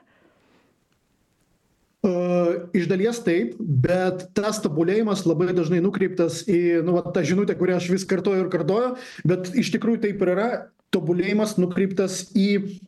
Iš 2.01 2.88
dalies 2.89 3.20
taip, 3.22 3.53
bet 3.60 4.24
tas 4.34 4.58
tobulėjimas 4.63 5.22
labai 5.29 5.51
dažnai 5.53 5.84
nukreiptas 5.86 6.41
į, 6.50 6.81
nu, 6.86 6.96
va, 6.98 7.03
tą 7.13 7.22
žinutę, 7.27 7.53
kurią 7.60 7.77
aš 7.77 7.91
vis 7.93 8.08
kartoju 8.10 8.48
ir 8.48 8.50
kartoju, 8.53 8.96
bet 9.29 9.51
iš 9.53 9.70
tikrųjų 9.75 10.01
taip 10.08 10.24
ir 10.25 10.34
yra, 10.34 10.48
tobulėjimas 10.89 11.60
nukreiptas 11.62 12.24
į 12.34 12.79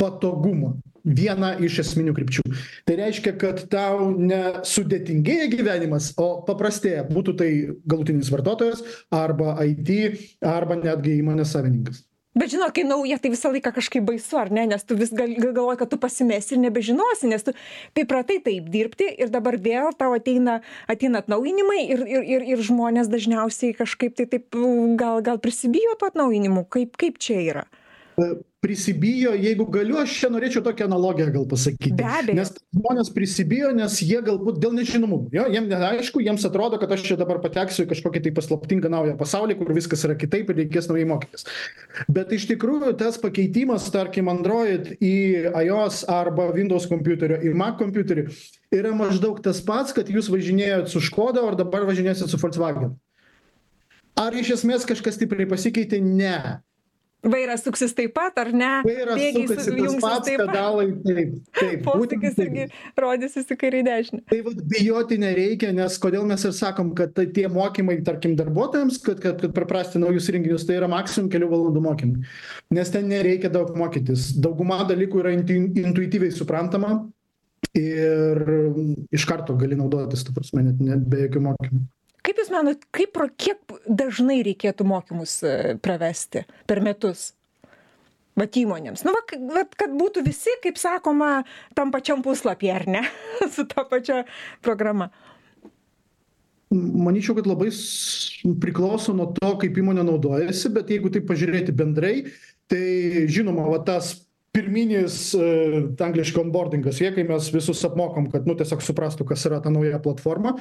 patogumą. 0.00 0.78
Viena 1.08 1.54
iš 1.64 1.78
esminių 1.84 2.12
krypčių. 2.16 2.42
Tai 2.88 2.96
reiškia, 2.98 3.32
kad 3.40 3.62
tau 3.72 4.10
nesudėtingėja 4.16 5.46
gyvenimas, 5.52 6.10
o 6.20 6.42
paprastėja. 6.48 7.06
Būtų 7.08 7.36
tai 7.38 7.50
galutinis 7.88 8.32
vartotojas 8.32 8.84
arba 9.14 9.56
IT 9.64 10.44
arba 10.44 10.76
netgi 10.80 11.20
įmonės 11.20 11.54
savininkas 11.56 12.07
bet 12.36 12.52
žinot 12.52 12.74
kai 12.76 12.84
nauja 12.84 13.18
tai 13.22 13.32
visą 13.32 13.52
laiką 13.54 13.72
kažkaip 13.76 14.04
baisu 14.08 14.38
ar 14.40 14.52
ne? 14.52 14.66
Nes 14.70 14.84
tu 14.84 14.96
vis 14.98 15.12
gal 15.14 15.32
galvoji 15.38 15.80
kad 15.80 15.90
tu 15.92 15.98
pasimesi 16.00 16.54
ir 16.54 16.62
nebežinosi 16.66 17.30
nes 17.30 17.44
tu 17.46 17.54
pripratai 17.96 18.38
taip 18.44 18.68
dirbti 18.72 19.08
ir 19.18 19.32
dabar 19.34 19.56
vėl 19.56 19.92
tau 19.98 20.14
ateina 20.16 20.60
ateina 20.88 21.24
atnaujinimai 21.24 21.82
ir 21.88 22.06
ir 22.06 22.30
ir 22.36 22.46
ir 22.54 22.64
žmonės 22.70 23.10
dažniausiai 23.12 23.76
kažkaip 23.78 24.16
tai 24.18 24.28
taip 24.36 24.56
gal 25.00 25.22
gal 25.22 25.42
prisibijo 25.42 25.96
tų 25.98 26.12
atnaujinimų. 26.12 26.68
Kaip 26.68 26.96
kaip 27.00 27.18
čia 27.22 27.40
yra 27.42 27.68
prisibijo 28.60 29.32
jeigu 29.38 29.66
galiu 29.70 30.00
aš 30.02 30.14
čia 30.18 30.28
norėčiau 30.34 30.64
tokią 30.66 30.88
analogiją 30.88 31.28
gal 31.30 31.44
pasakyti. 31.50 31.94
Nes 32.34 32.50
žmonės 32.74 33.12
prisibijo 33.14 33.70
nes 33.76 34.00
jie 34.02 34.18
galbūt 34.26 34.58
dėl 34.62 34.74
nežinomumo 34.74 35.30
jo 35.34 35.44
jiem 35.52 35.68
neaišku 35.70 36.22
jiems 36.24 36.46
atrodo 36.48 36.80
kad 36.82 36.90
aš 36.96 37.04
čia 37.06 37.18
dabar 37.20 37.38
pateksiu 37.44 37.86
į 37.86 37.92
kažkokį 37.92 38.24
tai 38.26 38.34
paslaptingą 38.34 38.90
naują 38.90 39.14
pasaulį 39.20 39.60
kur 39.60 39.70
viskas 39.76 40.02
yra 40.08 40.18
kitaip 40.18 40.50
ir 40.50 40.60
reikės 40.64 40.90
naujai 40.90 41.06
mokytis. 41.06 41.46
Bet 42.10 42.34
iš 42.34 42.48
tikrųjų 42.50 42.96
tas 42.98 43.20
pakeitimas 43.22 43.86
tarkim 43.94 44.30
android 44.32 44.90
į 44.98 45.14
ios 45.68 46.02
arba 46.10 46.50
windows 46.50 46.90
kompiuterio 46.90 47.38
į 47.38 47.54
mac 47.54 47.78
kompiuterį 47.78 48.26
yra 48.74 48.94
maždaug 48.96 49.38
tas 49.44 49.62
pats 49.62 49.94
kad 49.94 50.10
jūs 50.10 50.32
važinėjot 50.34 50.90
su 50.90 51.04
škoda 51.04 51.46
o 51.46 51.54
dabar 51.54 51.86
važinėsit 51.86 52.26
su 52.26 52.42
volkswagen. 52.42 52.96
Ar 54.18 54.34
iš 54.34 54.56
esmės 54.58 54.82
kažkas 54.82 55.14
stipriai 55.14 55.46
pasikeitė? 55.46 56.02
Ne 56.02 56.58
Vairas 57.26 57.64
suksis 57.66 57.90
taip 57.98 58.12
pat, 58.14 58.36
ar 58.38 58.52
ne? 58.54 58.68
Vairas 58.86 59.18
sukasi 59.34 59.72
tas 59.74 59.96
pats, 60.02 60.28
pedalai 60.38 60.86
taip. 61.02 61.32
taip 61.58 61.80
Postikis 61.88 62.38
irgi 62.44 62.66
rodysis 62.94 63.50
į 63.50 63.56
kairį 63.58 63.80
dešinę. 63.88 64.22
Tai 64.30 64.38
vad 64.46 64.60
bijoti 64.70 65.18
nereikia, 65.18 65.72
nes 65.74 65.98
kodėl 65.98 66.28
mes 66.30 66.46
ir 66.46 66.54
sakom, 66.54 66.92
kad 66.98 67.16
tai 67.18 67.26
tie 67.34 67.48
mokymai, 67.50 67.98
tarkim, 68.06 68.36
darbuotojams, 68.38 69.00
kad, 69.02 69.18
kad, 69.24 69.42
kad 69.42 69.56
praprasti 69.56 69.98
naujus 69.98 70.30
renginius, 70.30 70.68
tai 70.68 70.78
yra 70.78 70.90
maksimum 70.94 71.26
kelių 71.32 71.50
valandų 71.56 71.84
mokymai. 71.88 72.32
Nes 72.78 72.94
ten 72.94 73.10
nereikia 73.10 73.50
daug 73.50 73.74
mokytis. 73.74 74.30
Dauguma 74.38 74.84
dalykų 74.86 75.24
yra 75.24 75.34
intuityviai 75.34 76.30
suprantama 76.34 77.00
ir 77.74 78.44
iš 79.10 79.26
karto 79.26 79.58
gali 79.58 79.74
naudotis, 79.78 80.22
tu 80.22 80.30
prasme, 80.36 80.68
net, 80.70 80.78
net 80.78 81.02
be 81.10 81.26
jokių 81.26 81.48
mokymų 81.50 81.86
kaip 82.28 82.42
jūs 82.42 82.52
manot 82.52 82.84
kaip 82.94 83.14
pro 83.16 83.28
kiek 83.32 83.78
dažnai 83.88 84.42
reikėtų 84.46 84.86
mokymus 84.88 85.40
e, 85.46 85.56
pravesti 85.82 86.44
per 86.68 86.82
metus? 86.84 87.32
Vat 88.38 88.54
įmonėms. 88.54 89.02
Nu 89.02 89.14
va 89.16 89.24
vat 89.56 89.72
kad 89.78 89.96
būtų 89.98 90.22
visi 90.28 90.52
kaip 90.62 90.78
sakoma 90.78 91.42
tam 91.74 91.90
pačiam 91.94 92.22
puslapyje 92.22 92.76
ar 92.76 92.86
ne? 92.86 93.02
Su 93.54 93.66
ta 93.66 93.82
pačia 93.88 94.22
programa. 94.62 95.10
Manyčiau 96.68 97.34
kad 97.38 97.48
labai 97.48 97.72
priklauso 98.60 99.16
nuo 99.16 99.32
to 99.34 99.54
kaip 99.64 99.80
įmonė 99.80 100.04
naudojasi 100.04 100.70
bet 100.76 100.92
jeigu 100.92 101.10
taip 101.14 101.24
pažiūrėti 101.30 101.74
bendrai 101.74 102.14
tai 102.68 103.24
žinoma 103.32 103.64
va 103.72 103.80
tas 103.86 104.12
pirminis 104.52 105.32
e, 105.36 105.46
angliškai 106.04 106.42
onbordingas 106.42 107.00
jie 107.00 107.08
kai 107.16 107.24
mes 107.28 107.48
visus 107.54 107.80
apmokom 107.88 108.28
kad 108.32 108.46
nu 108.48 108.56
tiesiog 108.58 108.84
suprastų 108.84 109.26
kas 109.32 109.46
yra 109.48 109.62
ta 109.64 109.72
nauja 109.72 110.00
platforma 110.04 110.58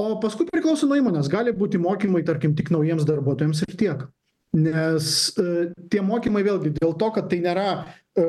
o 0.00 0.16
paskui 0.22 0.48
priklauso 0.48 0.88
nuo 0.88 0.98
įmonės. 1.00 1.28
Gali 1.32 1.52
būti 1.56 1.80
mokymai 1.82 2.24
tarkim 2.26 2.56
tik 2.58 2.72
naujiems 2.74 3.06
darbuotojams 3.08 3.62
ir 3.66 3.76
tiek. 3.80 4.08
Nes 4.56 5.06
e, 5.38 5.70
tie 5.92 6.00
mokymai 6.02 6.42
vėlgi 6.46 6.74
dėl 6.80 6.96
to 6.98 7.10
kad 7.14 7.28
tai 7.30 7.38
nėra 7.44 7.68
e, 7.78 8.24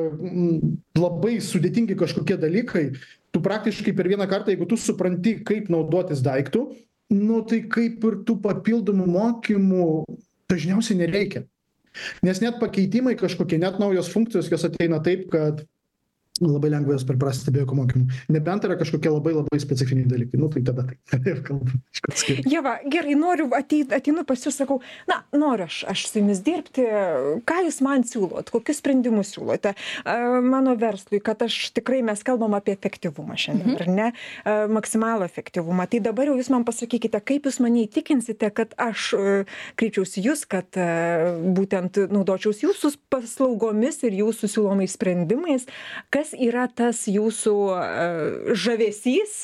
labai 0.94 1.38
sudėtingi 1.42 1.96
kažkokie 1.98 2.36
dalykai 2.38 2.84
tu 3.32 3.40
praktiškai 3.42 3.94
per 3.96 4.06
vieną 4.12 4.28
kartą 4.30 4.52
jeigu 4.52 4.68
tu 4.70 4.78
supranti 4.78 5.38
kaip 5.42 5.70
naudotis 5.72 6.22
daiktu 6.22 6.68
nu 7.12 7.40
tai 7.48 7.62
kaip 7.68 8.04
ir 8.08 8.20
tų 8.28 8.38
papildomų 8.44 9.08
mokymų 9.16 9.88
dažniausiai 10.52 11.00
nereikia. 11.00 11.44
Nes 12.24 12.40
net 12.40 12.56
pakeitimai 12.60 13.16
kažkokie 13.20 13.58
net 13.60 13.80
naujos 13.80 14.08
funkcijos 14.12 14.48
jos 14.52 14.64
ateina 14.68 15.00
taip 15.04 15.26
kad 15.32 15.64
labai 16.50 16.72
lengva 16.72 16.96
jas 16.96 17.06
priprasti 17.08 17.52
be 17.54 17.62
jokių 17.62 17.78
mokymų. 17.78 18.20
Nebent 18.34 18.66
yra 18.66 18.76
kažkokie 18.80 19.12
labai 19.12 19.34
labai 19.36 19.60
specifiniai 19.62 20.08
dalykai. 20.10 20.40
Nu 20.40 20.50
tai 20.52 20.64
tada 20.66 20.86
taip. 20.88 21.26
Ir 21.28 21.42
kalbam 21.46 21.82
ieva 22.50 22.76
gerai 22.90 23.14
noriu 23.18 23.48
ateit 23.56 23.92
ateinu 23.94 24.24
pas 24.26 24.40
jus 24.40 24.56
sakau 24.56 24.80
na 25.08 25.22
noriu 25.36 25.66
aš 25.66 25.82
aš 25.92 26.06
su 26.10 26.20
jumis 26.20 26.42
dirbti. 26.44 26.84
Ką 27.48 27.58
jūs 27.66 27.80
man 27.84 28.04
siūlot? 28.06 28.50
Kokius 28.52 28.80
sprendimus 28.82 29.32
siūlote? 29.34 29.74
Mano 30.42 30.74
verslui 30.78 31.22
kad 31.24 31.42
aš 31.44 31.72
tikrai 31.76 32.02
mes 32.06 32.22
kalbam 32.26 32.56
apie 32.58 32.74
efektyvumą 32.76 33.38
šiandien 33.38 33.76
ar 33.78 33.90
ne? 33.90 34.08
Maksimalų 34.72 35.26
efektyvumą. 35.28 35.86
Tai 35.90 36.02
dabar 36.08 36.30
jau 36.30 36.38
jūs 36.40 36.50
man 36.52 36.66
pasakykite 36.68 37.22
kaip 37.24 37.48
jūs 37.48 37.60
mane 37.62 37.86
įtikinsite 37.86 38.50
kad 38.54 38.74
aš 38.80 39.12
kreipčiausi 39.80 40.20
į 40.22 40.26
jus 40.30 40.44
kad 40.50 40.80
būtent 41.56 42.02
naudočiaus 42.12 42.62
jūsų 42.64 42.94
paslaugomis 43.12 44.02
ir 44.06 44.18
jūsų 44.22 44.50
siūlomais 44.50 44.96
sprendimais. 44.96 45.66
Kas 46.12 46.31
yra 46.36 46.66
tas 46.68 47.04
jūsų 47.10 47.54
e, 47.76 48.56
žavesys 48.58 49.36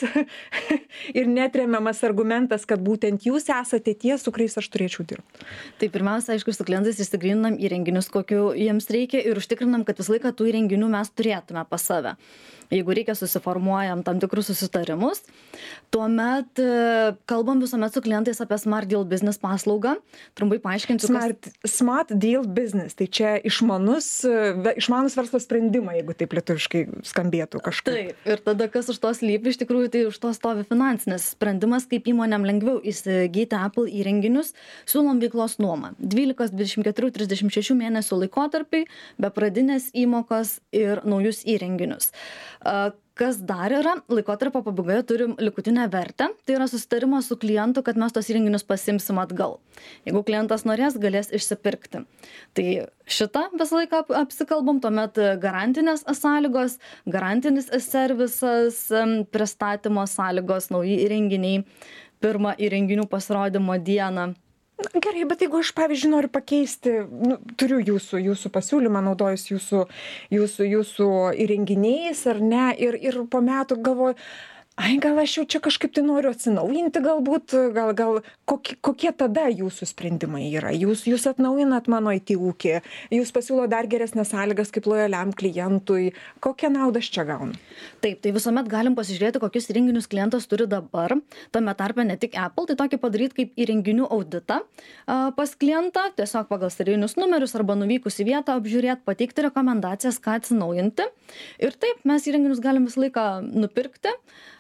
ir 1.18 1.30
netremiamas 1.30 2.02
argumentas, 2.07 2.66
kad 2.68 2.83
būtent 2.85 3.26
jūs 3.28 3.49
esate 3.52 3.95
tie, 3.95 4.14
su 4.18 4.35
kuriais 4.35 4.59
aš 4.61 4.71
turėčiau 4.75 5.07
dirbti? 5.09 5.49
Tai 5.80 5.90
pirmiausia, 5.95 6.35
aišku, 6.37 6.54
su 6.54 6.66
klientais 6.68 7.00
įsigrininam 7.04 7.59
įrenginius, 7.61 8.11
kokiu 8.12 8.50
jiems 8.57 8.90
reikia 8.95 9.23
ir 9.25 9.40
užtikrinam, 9.40 9.87
kad 9.88 10.00
visą 10.00 10.16
laiką 10.16 10.35
tų 10.37 10.52
įrenginių 10.52 10.92
mes 10.92 11.12
turėtume 11.14 11.64
pas 11.68 11.88
save 11.90 12.16
jeigu 12.75 12.96
reikia 12.96 13.16
susiformuojam 13.18 14.04
tam 14.06 14.20
tikrus 14.22 14.50
susitarimus 14.52 15.25
tuomet 15.90 16.58
e, 16.58 17.14
kalbam 17.28 17.60
visuomet 17.60 17.94
su 17.94 18.02
klientais 18.04 18.40
apie 18.44 18.58
smart 18.58 18.88
deal 18.88 19.04
business 19.08 19.40
paslaugą. 19.40 19.96
Trumpai 20.37 20.58
paaiškinsiu 20.62 21.08
smart 21.08 21.48
smart 21.64 22.12
deal 22.12 22.44
business. 22.44 22.96
Tai 22.98 23.06
čia 23.06 23.34
išmanus 23.48 24.08
e, 24.28 24.52
išmanūs 24.80 25.16
verslo 25.18 25.40
sprendimai 25.42 25.98
jeigu 26.00 26.16
taip 26.18 26.37
lietuviškai 26.37 26.84
skambėtų 27.08 27.62
kažkaip. 27.64 28.12
Taip 28.12 28.32
ir 28.32 28.44
tada 28.44 28.68
kas 28.72 28.90
už 28.92 29.00
to 29.02 29.12
slypi 29.16 29.52
iš 29.52 29.60
tikrųjų 29.62 29.92
tai 29.94 30.04
už 30.10 30.20
to 30.22 30.32
stovi 30.37 30.66
finansinis 30.68 31.30
sprendimas 31.34 31.88
kaip 31.90 32.08
įmonėm 32.12 32.46
lengviau 32.48 32.82
įsigyti 32.82 33.56
apple 33.58 33.88
įrenginius 33.88 34.52
siūlom 34.88 35.22
veiklos 35.25 35.58
nuomą 35.62 35.94
dvylikos 35.98 36.52
dvidešim 36.52 36.87
keturių 36.87 37.12
trisdešim 37.16 37.52
šešių 37.54 37.78
mėnesių 37.80 38.22
laikotarpiui 38.25 38.84
be 39.18 39.32
pradinės 39.34 39.90
įmokos 39.96 40.58
ir 40.76 41.02
naujus 41.08 41.44
įrenginius 41.48 42.12
kas 43.19 43.38
dar 43.43 43.73
yra 43.75 43.97
laikotarpio 44.12 44.62
pabaigoje 44.62 45.03
turim 45.07 45.35
likutinę 45.43 45.88
vertę. 45.91 46.29
Tai 46.47 46.55
yra 46.55 46.69
susitarimas 46.71 47.29
su 47.29 47.37
klientu 47.37 47.83
kad 47.83 47.99
mes 47.99 48.15
tuos 48.15 48.31
įrenginius 48.31 48.67
pasiimsim 48.67 49.19
atgal. 49.23 49.59
Jeigu 50.07 50.23
klientas 50.27 50.65
norės 50.69 50.99
galės 51.03 51.33
išsipirkti. 51.35 52.05
Tai 52.55 52.67
šitą 53.19 53.49
visą 53.59 53.83
laiką 53.83 54.05
apsikalbam 54.23 54.81
tuomet 54.85 55.19
garantinės 55.43 56.07
sąlygos 56.21 56.79
garantinis 57.07 57.71
servisas 57.87 58.85
pristatymo 59.35 60.07
sąlygos 60.07 60.71
nauji 60.75 61.00
įrenginiai 61.07 61.65
pirmą 62.23 62.55
įrenginių 62.59 63.07
pasirodymo 63.11 63.79
dieną 63.83 64.33
na 64.78 65.00
gerai 65.02 65.25
bet 65.30 65.40
jeigu 65.42 65.58
aš 65.62 65.73
pavyzdžiui 65.78 66.12
noriu 66.12 66.30
pakeisti 66.32 66.92
nu 67.11 67.38
turiu 67.58 67.80
jūsų 67.92 68.20
jūsų 68.28 68.52
pasiūlymą 68.54 69.02
naudojuos 69.08 69.49
jūsų 69.50 69.80
jūsų 70.37 70.68
jūsų 70.75 71.08
įrenginiais 71.47 72.23
ar 72.30 72.38
ne 72.52 72.68
ir 72.87 72.99
ir 73.02 73.18
po 73.32 73.42
metų 73.44 73.80
galvoju 73.82 74.18
ai 74.78 74.94
gal 75.02 75.18
aš 75.18 75.32
jau 75.38 75.44
čia 75.50 75.58
kažkaip 75.62 75.90
tai 75.97 76.04
noriu 76.06 76.30
atsinaujinti 76.30 77.00
galbūt 77.02 77.54
gal 77.75 77.90
gal 77.99 78.20
koki 78.47 78.76
kokie 78.85 79.11
tada 79.11 79.49
jūsų 79.50 79.88
sprendimai 79.90 80.44
yra? 80.52 80.70
Jūs 80.70 81.02
jūs 81.11 81.26
atnaujinat 81.26 81.88
mano 81.90 82.12
it 82.14 82.30
ūkį 82.30 82.76
jūs 83.16 83.32
pasiūlot 83.35 83.73
dar 83.73 83.88
geresnes 83.90 84.30
sąlygas 84.30 84.70
kaip 84.75 84.87
lojaliam 84.87 85.32
klientui. 85.35 86.12
Kokią 86.44 86.70
naudą 86.75 87.02
aš 87.02 87.11
čia 87.14 87.25
gaunu? 87.26 87.58
Taip 88.04 88.20
tai 88.23 88.32
visuomet 88.37 88.68
galim 88.70 88.94
pasižiūrėti 88.99 89.42
kokius 89.42 89.66
įrenginius 89.73 90.06
klientas 90.11 90.47
turi 90.50 90.68
dabar. 90.70 91.16
Tame 91.50 91.75
tarpe 91.78 92.06
ne 92.06 92.18
tik 92.20 92.37
apple 92.38 92.68
tai 92.70 92.78
tokį 92.78 93.00
padaryt 93.02 93.35
kaip 93.35 93.58
įrenginių 93.58 94.06
auditą 94.14 94.61
a 95.06 95.18
pas 95.35 95.54
klientą 95.58 96.06
tiesiog 96.18 96.47
pagal 96.52 96.70
serijinius 96.70 97.16
numerius 97.18 97.56
arba 97.58 97.75
nuvykus 97.78 98.20
į 98.23 98.28
vietą 98.30 98.54
apžiūrėt 98.61 99.02
pateikti 99.08 99.49
rekomendacijas 99.49 100.20
ką 100.23 100.38
atsinaujinti. 100.38 101.08
Ir 101.58 101.75
taip 101.75 102.06
mes 102.06 102.30
įrenginius 102.30 102.62
galim 102.62 102.87
visą 102.87 103.08
laiką 103.08 103.26
nupirkti 103.42 104.14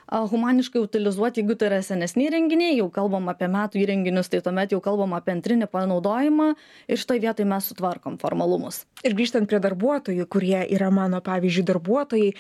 humaniškai 0.08 0.80
utilizuoti 0.80 1.42
jeigu 1.42 1.56
tai 1.58 1.68
yra 1.68 1.80
senesni 1.84 2.26
įrenginiai 2.28 2.78
jau 2.78 2.88
kalbam 2.92 3.28
apie 3.32 3.48
metų 3.52 3.82
įrenginius 3.82 4.30
tai 4.32 4.40
tuomet 4.44 4.72
jau 4.72 4.80
kalbam 4.84 5.14
apie 5.16 5.34
antrinį 5.36 5.68
panaudojimą 5.72 6.48
ir 6.88 7.00
šitoj 7.00 7.20
vietoj 7.26 7.48
mes 7.48 7.68
sutvarkom 7.70 8.18
formalumus. 8.22 8.82
Ir 9.04 9.16
grįžtant 9.18 9.48
prie 9.50 9.60
darbuotojų 9.62 10.28
kurie 10.32 10.60
yra 10.64 10.90
mano 10.94 11.20
pavyzdžiui 11.24 11.66
darbuotojai 11.68 12.28
e, 12.32 12.36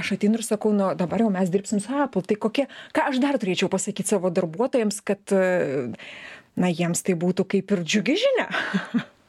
aš 0.00 0.14
ateinu 0.16 0.40
ir 0.40 0.46
sakau 0.46 0.74
nu 0.76 0.92
dabar 0.98 1.24
jau 1.24 1.30
mes 1.34 1.50
dirbsim 1.50 1.82
su 1.82 1.94
apple. 1.94 2.22
Tai 2.22 2.38
kokie 2.46 2.68
ką 2.96 3.08
aš 3.10 3.22
dar 3.22 3.38
turėčiau 3.42 3.70
pasakyt 3.72 4.10
savo 4.10 4.30
darbuotojams 4.34 5.02
kad 5.02 5.34
e, 5.34 5.94
na 6.60 6.70
jiems 6.70 7.02
tai 7.06 7.18
būtų 7.18 7.48
kaip 7.56 7.74
ir 7.74 7.86
džiugi 7.86 8.20
žinia 8.24 8.50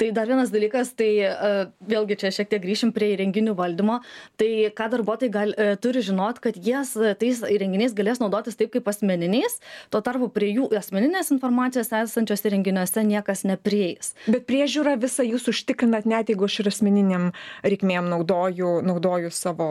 tai 0.00 0.10
dar 0.16 0.28
vienas 0.30 0.52
dalykas 0.54 0.92
tai 0.98 1.10
e, 1.26 1.52
vėlgi 1.90 2.18
čia 2.20 2.32
šiek 2.34 2.50
tiek 2.52 2.62
grįšim 2.62 2.92
prie 2.96 3.12
įrenginių 3.14 3.54
valdymo. 3.58 4.00
Tai 4.40 4.50
ką 4.76 4.88
darbuotojai 4.94 5.32
gal 5.34 5.54
e, 5.54 5.68
turi 5.80 6.02
žinot 6.04 6.40
kad 6.44 6.56
jie 6.56 6.80
tais 7.20 7.42
įrenginiais 7.48 7.94
galės 7.96 8.20
naudotis 8.22 8.58
taip 8.58 8.72
kaip 8.74 8.88
asmeniniais 8.90 9.60
tuo 9.92 10.02
tarpu 10.04 10.30
prie 10.32 10.50
jų 10.52 10.70
asmeninės 10.78 11.32
informacijos 11.34 11.92
esančios 11.94 12.44
įrenginiuose 12.48 13.04
niekas 13.06 13.44
neprieis. 13.48 14.14
Bet 14.26 14.48
priežiūrą 14.50 14.96
visą 15.02 15.26
jūs 15.26 15.48
užtikrinat 15.52 16.08
net 16.10 16.32
jeigu 16.32 16.48
aš 16.48 16.60
ir 16.62 16.72
asmeninėm 16.72 17.30
reikmėm 17.64 18.10
naudoju 18.12 18.80
naudoju 18.84 19.32
savo 19.34 19.70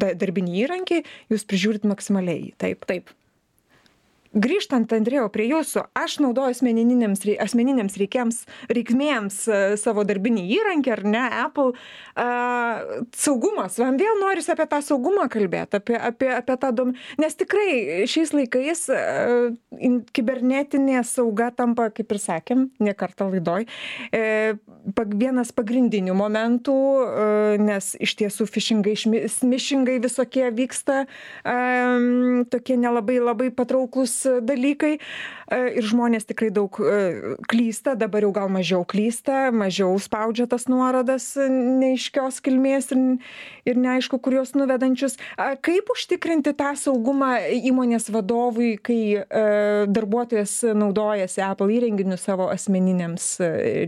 da 0.00 0.12
darbinį 0.18 0.58
įrankį 0.64 1.02
jūs 1.32 1.46
prižiūrit 1.48 1.88
maksimaliai 1.88 2.52
taip? 2.60 2.86
Taip 2.90 3.12
grįžtant 4.30 4.92
andrėjau 4.94 5.26
prie 5.34 5.48
jūsų 5.50 5.84
aš 5.98 6.18
naudoju 6.22 6.54
asmeninėms 6.54 7.24
asmeninėms 7.42 7.96
reikėms 7.98 8.42
reikmėms 8.70 9.38
e, 9.50 9.60
savo 9.80 10.04
darbinį 10.06 10.44
įrankį 10.54 10.92
ar 10.94 11.02
ne 11.04 11.24
apple. 11.42 11.72
A 12.14 12.26
saugumas 13.16 13.78
man 13.82 13.98
vėl 13.98 14.20
norisi 14.20 14.52
apie 14.54 14.66
tą 14.70 14.80
saugumą 14.84 15.26
kalbėt 15.32 15.74
apie 15.78 15.98
apie 15.98 16.30
apie 16.36 16.56
tą 16.62 16.70
dom 16.76 16.92
nes 17.20 17.36
tikrai 17.38 18.06
šiais 18.10 18.34
laikais 18.36 18.86
a 18.94 19.00
in 19.82 20.00
kibernetinė 20.14 21.02
sauga 21.06 21.50
tampa 21.54 21.88
kaip 21.94 22.12
ir 22.14 22.22
sakėm 22.22 22.68
ne 22.82 22.94
kartą 22.94 23.30
laidoj 23.32 23.66
e 24.14 24.22
pag 24.96 25.14
vienas 25.18 25.50
pagrindinių 25.56 26.14
momentų 26.16 26.76
e 26.76 27.58
nes 27.62 27.92
iš 27.98 28.14
tiesų 28.22 28.46
fišingai 28.50 28.94
smišingai 29.34 29.98
visokie 30.02 30.46
vyksta 30.54 31.02
am 31.48 32.46
tokie 32.50 32.78
nelabai 32.80 33.18
labai 33.22 33.50
patrauklūs 33.54 34.19
dalykai 34.24 34.92
e, 34.96 35.00
ir 35.80 35.86
žmonės 35.86 36.28
tikrai 36.28 36.50
daug 36.54 36.76
e, 36.82 37.36
klysta 37.50 37.96
dabar 37.98 38.24
jau 38.26 38.32
gal 38.36 38.50
mažiau 38.52 38.84
klysta 38.88 39.48
mažiau 39.54 39.96
spaudžia 40.02 40.46
tas 40.50 40.66
nuorodas 40.70 41.32
neaiškios 41.36 42.40
kilmės 42.44 42.90
ir 42.94 43.02
ir 43.70 43.78
neaišku 43.80 44.18
kur 44.22 44.34
juos 44.38 44.54
nuvedančius. 44.56 45.16
Kaip 45.36 45.90
užtikrinti 45.92 46.54
tą 46.58 46.72
saugumą 46.78 47.32
įmonės 47.70 48.08
vadovui 48.12 48.72
kai 48.82 49.00
e, 49.20 49.44
darbuotojas 49.90 50.60
naudojasi 50.76 51.44
apple 51.44 51.70
įrenginiu 51.76 52.18
savo 52.20 52.48
asmeninėms 52.52 53.28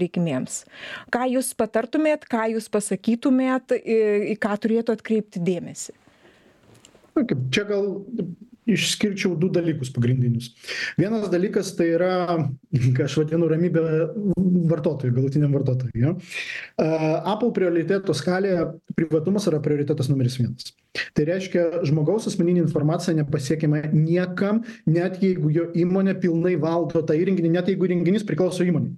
reikmėms? 0.03 0.63
Ką 1.15 1.27
jūs 1.37 1.53
patartumėt 1.59 2.29
ką 2.31 2.49
jūs 2.55 2.69
pasakytumėt 2.73 3.77
į 3.83 4.37
ką 4.43 4.57
turėtų 4.63 4.97
atkreipti 4.99 5.43
dėmesį? 5.43 5.97
Čia 7.53 7.65
gal 7.69 7.89
išskirčiau 8.69 9.35
du 9.39 9.49
dalykus 9.53 9.91
pagrindinius. 9.95 10.53
Vienas 10.99 11.29
dalykas 11.33 11.73
tai 11.79 11.89
yra 11.97 12.13
ką 12.71 13.07
aš 13.07 13.17
vadinu 13.23 13.49
ramybė 13.51 13.83
vartotojui 14.71 15.15
galutiniam 15.17 15.55
vartotojui 15.57 16.05
jo. 16.05 16.15
Apple 16.79 17.51
prioritetų 17.57 18.15
skalėje 18.17 18.69
privatumas 18.99 19.49
yra 19.51 19.63
prioritetas 19.65 20.11
numeris 20.13 20.39
vienas. 20.41 20.73
Tai 21.17 21.27
reiškia 21.29 21.85
žmogaus 21.89 22.29
asmeninė 22.29 22.63
informacija 22.67 23.17
nepasiekiama 23.17 23.87
niekam 23.95 24.63
net 24.87 25.23
jeigu 25.25 25.51
jo 25.55 25.71
įmonė 25.85 26.19
pilnai 26.21 26.59
valdo 26.61 27.03
tą 27.07 27.17
įrenginį 27.19 27.55
net 27.57 27.73
jeigu 27.73 27.89
įrenginys 27.89 28.27
priklauso 28.29 28.67
įmonei. 28.67 28.95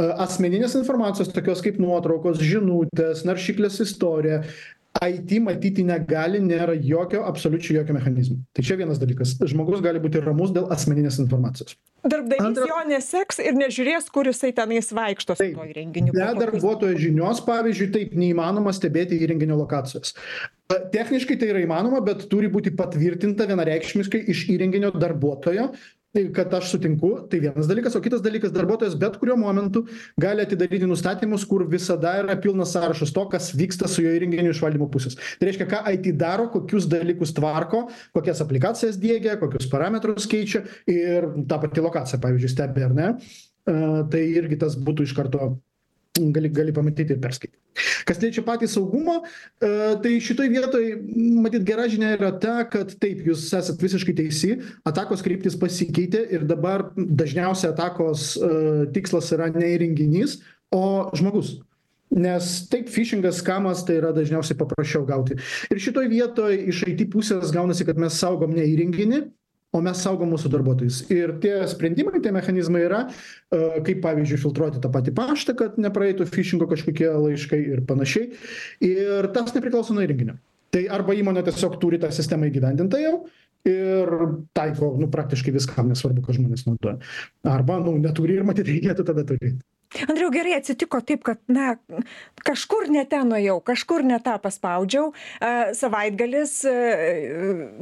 Asmeninės 0.00 0.74
informacijos 0.78 1.30
tokios 1.34 1.60
kaip 1.62 1.76
nuotraukos 1.82 2.40
žinutės 2.40 3.26
naršyklės 3.28 3.76
istorija 3.84 4.40
it 5.00 5.32
matyti 5.40 5.84
negali 5.86 6.40
nėra 6.42 6.74
jokio 6.76 7.22
absoliučiai 7.26 7.78
jokio 7.80 7.96
mechanizmo. 7.96 8.36
Tai 8.52 8.64
čia 8.66 8.76
vienas 8.76 9.00
dalykas. 9.00 9.34
Žmogus 9.40 9.80
gali 9.84 10.02
būti 10.02 10.20
ramus 10.22 10.52
dėl 10.52 10.68
asmeninės 10.74 11.18
informacijos. 11.22 11.76
Darbdavys 12.02 12.58
jo 12.66 12.80
neseks 12.90 13.38
ir 13.42 13.56
nežiūrės 13.56 14.10
kur 14.12 14.26
jisai 14.26 14.50
tenais 14.56 14.90
vaikšto 14.92 15.36
su 15.38 15.48
tuo 15.54 15.66
įrenginiu. 15.68 16.14
Be 16.16 16.28
darbuotojo 16.38 16.98
žinios 16.98 17.40
pavyzdžiui 17.46 17.88
taip 17.94 18.14
neįmanoma 18.18 18.74
stebėti 18.74 19.20
įrenginio 19.22 19.56
lokacijos. 19.60 20.16
Techniškai 20.92 21.38
tai 21.40 21.52
yra 21.52 21.62
įmanoma 21.62 22.02
bet 22.04 22.26
turi 22.32 22.50
būti 22.52 22.74
patvirtinta 22.76 23.46
vienareikšmiškai 23.50 24.24
iš 24.34 24.46
įrenginio 24.54 24.92
darbuotojo 24.96 25.70
tai 26.12 26.26
kad 26.34 26.54
aš 26.54 26.70
sutinku 26.74 27.10
tai 27.30 27.40
vienas 27.40 27.68
dalykas. 27.68 27.96
O 27.96 28.02
kitas 28.04 28.22
dalykas 28.24 28.52
darbuotojas 28.52 28.96
bet 29.00 29.16
kuriuo 29.20 29.38
momentu 29.40 29.84
gali 30.20 30.44
atidaryti 30.44 30.88
nustatymus 30.88 31.46
kur 31.48 31.64
visada 31.68 32.14
yra 32.20 32.36
pilnas 32.40 32.74
sąrašas 32.76 33.14
to 33.16 33.24
kas 33.32 33.50
vyksta 33.56 33.88
su 33.88 34.04
jo 34.04 34.12
įrenginiu 34.12 34.52
iš 34.52 34.60
valdymo 34.64 34.90
pusės. 34.92 35.16
Tai 35.40 35.48
reiškia 35.48 35.68
ką 35.70 35.82
it 35.94 36.10
daro 36.20 36.50
kokius 36.52 36.88
dalykus 36.90 37.32
tvarko 37.36 37.86
kokias 38.12 38.44
aplikacijas 38.44 39.00
diegia 39.00 39.38
kokius 39.40 39.70
parametrus 39.72 40.28
keičia 40.28 40.66
ir 40.86 41.30
ta 41.48 41.58
pati 41.62 41.80
lokacija 41.80 42.20
pavyzdžiui 42.20 42.52
stebi 42.52 42.84
ar 42.84 42.96
ne? 42.96 43.12
Tai 43.64 44.22
irgi 44.22 44.58
tas 44.58 44.76
būtų 44.76 45.06
iš 45.06 45.16
karto 45.16 45.54
gali 46.18 46.48
gali 46.52 46.72
pamatyti 46.72 47.14
ir 47.14 47.20
perskaityt 47.20 47.58
kas 48.04 48.20
liečia 48.20 48.44
patį 48.44 48.68
saugumą 48.68 49.18
e, 49.22 49.70
tai 50.04 50.12
šitoj 50.20 50.50
vietoj 50.52 50.86
matyt 51.40 51.64
gera 51.64 51.86
žinia 51.88 52.12
yra 52.18 52.32
ta 52.42 52.62
kad 52.68 52.92
taip 53.00 53.22
jūs 53.26 53.46
esat 53.48 53.80
visiškai 53.80 54.14
teisi 54.18 54.52
atakos 54.88 55.24
kryptys 55.24 55.56
pasikeitė 55.60 56.26
ir 56.36 56.44
dabar 56.48 56.90
dažniausiai 56.96 57.72
atakos 57.72 58.34
e, 58.36 58.52
tikslas 58.92 59.32
yra 59.32 59.48
ne 59.54 59.72
įrenginys 59.72 60.40
o 60.72 61.10
žmogus. 61.16 61.60
Nes 62.12 62.48
taip 62.68 62.90
fišingas 62.92 63.38
skamas 63.40 63.86
tai 63.88 63.96
yra 64.02 64.10
dažniausiai 64.12 64.58
paprasčiau 64.60 65.06
gauti. 65.08 65.38
Ir 65.72 65.80
šitoj 65.80 66.10
vietoj 66.12 66.58
iš 66.68 66.82
it 66.92 67.06
pusės 67.12 67.54
gaunasi 67.54 67.86
kad 67.88 67.96
mes 68.00 68.18
saugom 68.20 68.52
ne 68.52 68.66
įrenginį 68.68 69.22
o 69.72 69.80
mes 69.84 70.02
saugom 70.04 70.32
mūsų 70.34 70.50
darbuotojus. 70.52 71.02
Ir 71.12 71.34
tie 71.42 71.54
sprendimai 71.70 72.20
tie 72.22 72.32
mechanizmai 72.34 72.84
yra 72.86 73.02
a 73.08 73.82
kaip 73.84 74.02
pavyzdžiui 74.04 74.40
filtruoti 74.44 74.82
tą 74.82 74.92
patį 74.92 75.14
paštą 75.16 75.56
kad 75.58 75.78
nepraeitų 75.80 76.28
fišingo 76.28 76.68
kažkokie 76.70 77.08
laiškai 77.10 77.60
ir 77.74 77.84
panašiai. 77.88 78.32
Ir 78.84 79.30
tas 79.34 79.54
nepriklauso 79.56 79.96
nuo 79.96 80.04
įrenginio. 80.04 80.36
Tai 80.72 80.86
arba 80.92 81.16
įmonė 81.16 81.44
tiesiog 81.48 81.76
turi 81.80 82.00
tą 82.00 82.08
sistemą 82.14 82.48
įgyvendintą 82.48 83.00
jau 83.00 83.16
ir 83.68 84.08
taiko 84.56 84.94
nu 84.98 85.08
praktiškai 85.12 85.52
viskam 85.54 85.90
nesvarbu 85.92 86.24
ką 86.24 86.34
žmonės 86.38 86.64
naudoja. 86.66 86.98
Arba 87.46 87.78
nu 87.82 87.94
neturi 88.00 88.38
ir 88.38 88.48
matyt 88.48 88.70
reikėtų 88.70 89.06
tada 89.06 89.24
turėt 89.28 89.60
andriau 90.06 90.30
gerai 90.34 90.56
atsitiko 90.58 91.00
taip 91.06 91.24
kad 91.26 91.40
na 91.52 91.74
kažkur 92.46 92.88
ne 92.92 93.04
ten 93.08 93.28
nuėjau 93.32 93.58
kažkur 93.64 94.06
ne 94.06 94.18
tą 94.22 94.38
paspaudžiau. 94.42 95.12
A 95.42 95.72
savaitgalis 95.76 96.60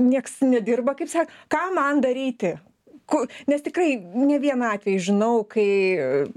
nieks 0.01 0.40
nedirba 0.44 0.96
kaip 0.99 1.12
sak 1.12 1.31
ką 1.53 1.70
man 1.77 2.03
daryti? 2.05 2.57
Nes 3.51 3.64
tikrai 3.64 3.96
ne 3.99 4.37
vieną 4.38 4.68
atvejį 4.77 5.01
žinau, 5.09 5.40
kai 5.51 5.66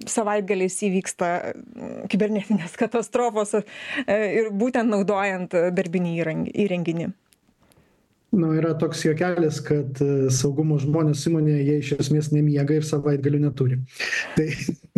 savaitgaliais 0.10 0.80
įvyksta 0.88 1.30
kibernetinės 2.10 2.74
katastrofos 2.82 3.54
ir 4.08 4.50
būtent 4.50 4.90
naudojant 4.90 5.54
darbinį 5.54 6.16
įrenginį 6.66 7.12
na 8.34 8.54
yra 8.58 8.74
toks 8.80 9.06
juokelis 9.06 9.60
kad 9.66 10.02
e, 10.02 10.12
saugumo 10.34 10.80
žmonės 10.82 11.28
įmonėje 11.30 11.68
jie 11.68 11.78
iš 11.84 11.92
esmės 12.00 12.32
nemiega 12.34 12.80
ir 12.80 12.88
savaitgalių 12.88 13.44
neturi. 13.46 13.80
Tai 14.38 14.48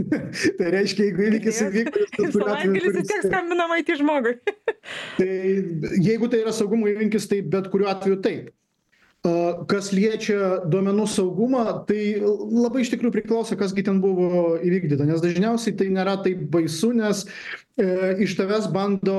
tai 0.58 0.72
reiškia 0.74 1.08
jeigu 1.10 1.26
įvykis 1.30 1.62
įvyko 1.66 2.04
savaitgalis 2.36 3.00
vis 3.00 3.10
tiek 3.10 3.26
skambinam 3.26 3.74
IT 3.80 3.96
žmogui. 4.02 4.36
Tai 5.18 5.32
jeigu 6.04 6.30
tai 6.32 6.44
yra 6.44 6.54
saugumo 6.56 6.90
įvykis 6.92 7.30
tai 7.32 7.42
bet 7.56 7.72
kuriuo 7.74 7.92
atveju 7.94 8.22
taip. 8.26 8.54
Kas 9.72 9.88
liečia 9.90 10.68
duomenų 10.70 11.08
saugumą, 11.10 11.64
tai 11.90 12.20
labai 12.22 12.84
iš 12.84 12.92
tikrųjų 12.92 13.16
priklauso, 13.16 13.56
kasgi 13.58 13.82
ten 13.88 13.98
buvo 14.04 14.52
įvykdyta, 14.60 15.08
nes 15.10 15.24
dažniausiai 15.24 15.74
tai 15.80 15.88
nėra 15.96 16.20
taip 16.22 16.44
baisu, 16.54 16.92
nes 16.94 17.24
iš 18.24 18.36
tavęs 18.38 18.68
bando 18.74 19.16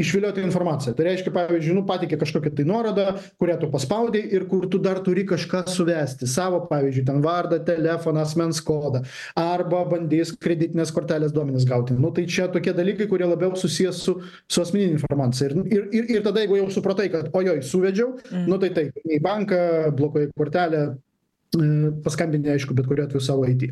išvilioti 0.00 0.42
informaciją. 0.42 0.94
Tai 0.98 1.06
reiškia, 1.06 1.32
pavyzdžiui, 1.34 1.76
nu, 1.76 1.84
patikė 1.88 2.18
kažkokią 2.20 2.54
tai 2.58 2.66
nuorodą, 2.68 3.06
kurią 3.40 3.58
tu 3.60 3.70
paspaudai 3.70 4.22
ir 4.34 4.46
kur 4.50 4.66
tu 4.70 4.80
dar 4.82 5.02
turi 5.06 5.26
kažką 5.28 5.64
suvesti. 5.70 6.28
Savo, 6.30 6.62
pavyzdžiui, 6.70 7.06
ten 7.06 7.20
vardą, 7.24 7.60
telefoną, 7.66 8.24
asmens 8.26 8.62
kodą. 8.66 9.04
Arba 9.38 9.84
bandys 9.90 10.34
kreditinės 10.40 10.94
kortelės 10.96 11.34
duomenis 11.36 11.68
gauti. 11.68 11.98
Nu, 11.98 12.12
tai 12.16 12.26
čia 12.30 12.48
tokie 12.50 12.74
dalykai, 12.76 13.08
kurie 13.10 13.28
labiau 13.28 13.54
susijęs 13.58 14.02
su, 14.06 14.16
su 14.50 14.64
asmeninė 14.64 14.98
informacija. 14.98 15.50
Ir, 15.50 15.60
ir, 15.70 15.86
ir, 16.00 16.10
ir 16.16 16.26
tada, 16.26 16.42
jeigu 16.42 16.58
jau 16.58 16.70
supratai, 16.74 17.10
kad 17.12 17.30
ojoj, 17.36 17.62
suvedžiau, 17.66 18.16
mm. 18.30 18.48
nu 18.50 18.58
tai 18.62 18.72
taip, 18.74 18.98
į 19.06 19.22
banką 19.22 19.50
banką 19.50 19.92
blokuoji 19.96 20.32
kortelę 20.36 20.80
e, 20.86 21.92
paskambini 22.04 22.50
aišku 22.54 22.74
bet 22.74 22.86
kuriuo 22.86 23.06
atveju 23.06 23.20
savo 23.20 23.46
it 23.46 23.62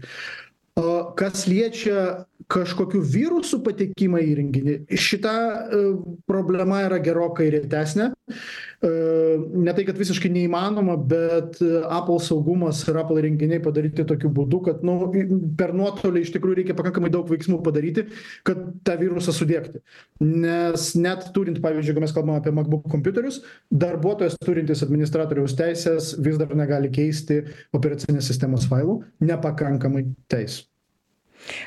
o 0.79 0.93
kas 1.19 1.47
liečia 1.51 2.25
kažkokių 2.49 3.01
virusų 3.05 3.61
patekimą 3.67 4.23
į 4.23 4.29
įrenginį 4.33 4.77
šita 4.97 5.35
e, 5.35 5.83
problema 6.31 6.85
yra 6.87 7.01
gerokai 7.05 7.51
retesnė 7.53 8.13
ne 8.83 9.73
tai 9.75 9.83
kad 9.87 9.99
visiškai 9.99 10.29
neįmanoma 10.31 10.95
bet 11.11 11.57
apple 11.91 12.19
saugumas 12.23 12.85
ir 12.87 12.99
apple 13.01 13.19
įrenginiai 13.19 13.59
padaryti 13.65 14.05
tokiu 14.07 14.31
būdu 14.35 14.61
kad 14.69 14.85
nu 14.87 14.95
per 15.59 15.73
nuotolį 15.75 16.23
iš 16.23 16.31
tikrųjų 16.37 16.61
reikia 16.61 16.77
pakankamai 16.79 17.11
daug 17.11 17.27
veiksmų 17.31 17.59
padaryti 17.67 18.05
kad 18.47 18.63
tą 18.87 18.95
virusą 19.01 19.35
sudiegti 19.35 19.83
nes 20.23 20.93
net 20.95 21.27
turint 21.35 21.59
pavyzdžiui 21.65 21.91
jeigu 21.91 22.07
mes 22.07 22.15
kalbam 22.15 22.39
apie 22.39 22.55
macbook 22.55 22.87
kompiuterius 22.95 23.41
darbuotojas 23.75 24.39
turintis 24.47 24.87
administratoriaus 24.87 25.59
teises 25.59 26.15
vis 26.23 26.39
dar 26.39 26.55
negali 26.55 26.93
keisti 26.95 27.43
operacinės 27.75 28.31
sistemos 28.31 28.71
failų 28.71 29.01
nepakankamai 29.27 30.07
teisių 30.31 30.69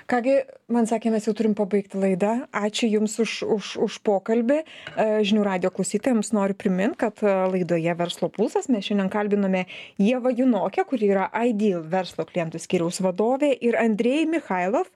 ką 0.10 0.22
gi 0.26 0.36
man 0.72 0.88
sakė 0.90 1.12
mes 1.14 1.28
jau 1.28 1.34
turim 1.38 1.56
pabaigti 1.58 2.00
laidą. 2.02 2.34
Ačiū 2.56 2.90
jums 2.92 3.18
už 3.22 3.36
už 3.58 3.72
už 3.86 4.00
pokalbį. 4.08 4.62
E, 4.62 5.08
žinių 5.28 5.46
radijo 5.48 5.72
klausytojams 5.76 6.34
noriu 6.36 6.58
primint 6.58 6.98
kad 7.00 7.18
e, 7.24 7.34
laidoje 7.52 7.96
verslo 7.98 8.32
pulsas 8.34 8.70
mes 8.72 8.86
šiandien 8.88 9.12
kalbinome 9.12 9.66
ievą 10.02 10.34
junokę 10.38 10.86
kuri 10.88 11.12
yra 11.14 11.30
ideal 11.48 11.84
verslo 11.88 12.26
klientų 12.28 12.62
skyriaus 12.62 13.02
vadovė 13.04 13.52
ir 13.62 13.78
andrej 13.80 14.28
michailov 14.32 14.90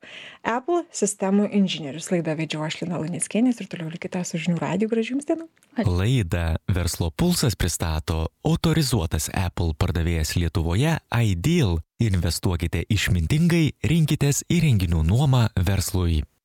apple 0.43 0.83
sistemų 0.95 1.49
inžinierius. 1.55 2.11
Laidą 2.13 2.35
vedžiau 2.37 2.65
aš 2.67 2.81
lina 2.83 2.99
luneckienė 3.01 3.55
ir 3.55 3.71
toliau 3.71 3.91
likite 3.93 4.23
su 4.27 4.41
žinių 4.41 4.59
radiju. 4.61 4.91
Gražių 4.91 5.15
jums 5.15 5.29
dienų. 5.29 5.47
Laidą 5.85 6.45
verslo 6.71 7.09
pulsas 7.11 7.57
pristato 7.59 8.29
autorizuotas 8.45 9.29
apple 9.33 9.73
pardavėjas 9.79 10.35
lietuvoje 10.39 10.97
ideal 11.25 11.79
investuokite 12.03 12.83
išmintingai 12.91 13.65
rinkitės 13.87 14.43
įrenginių 14.51 15.03
nuomą 15.07 15.47
verslui 15.55 16.25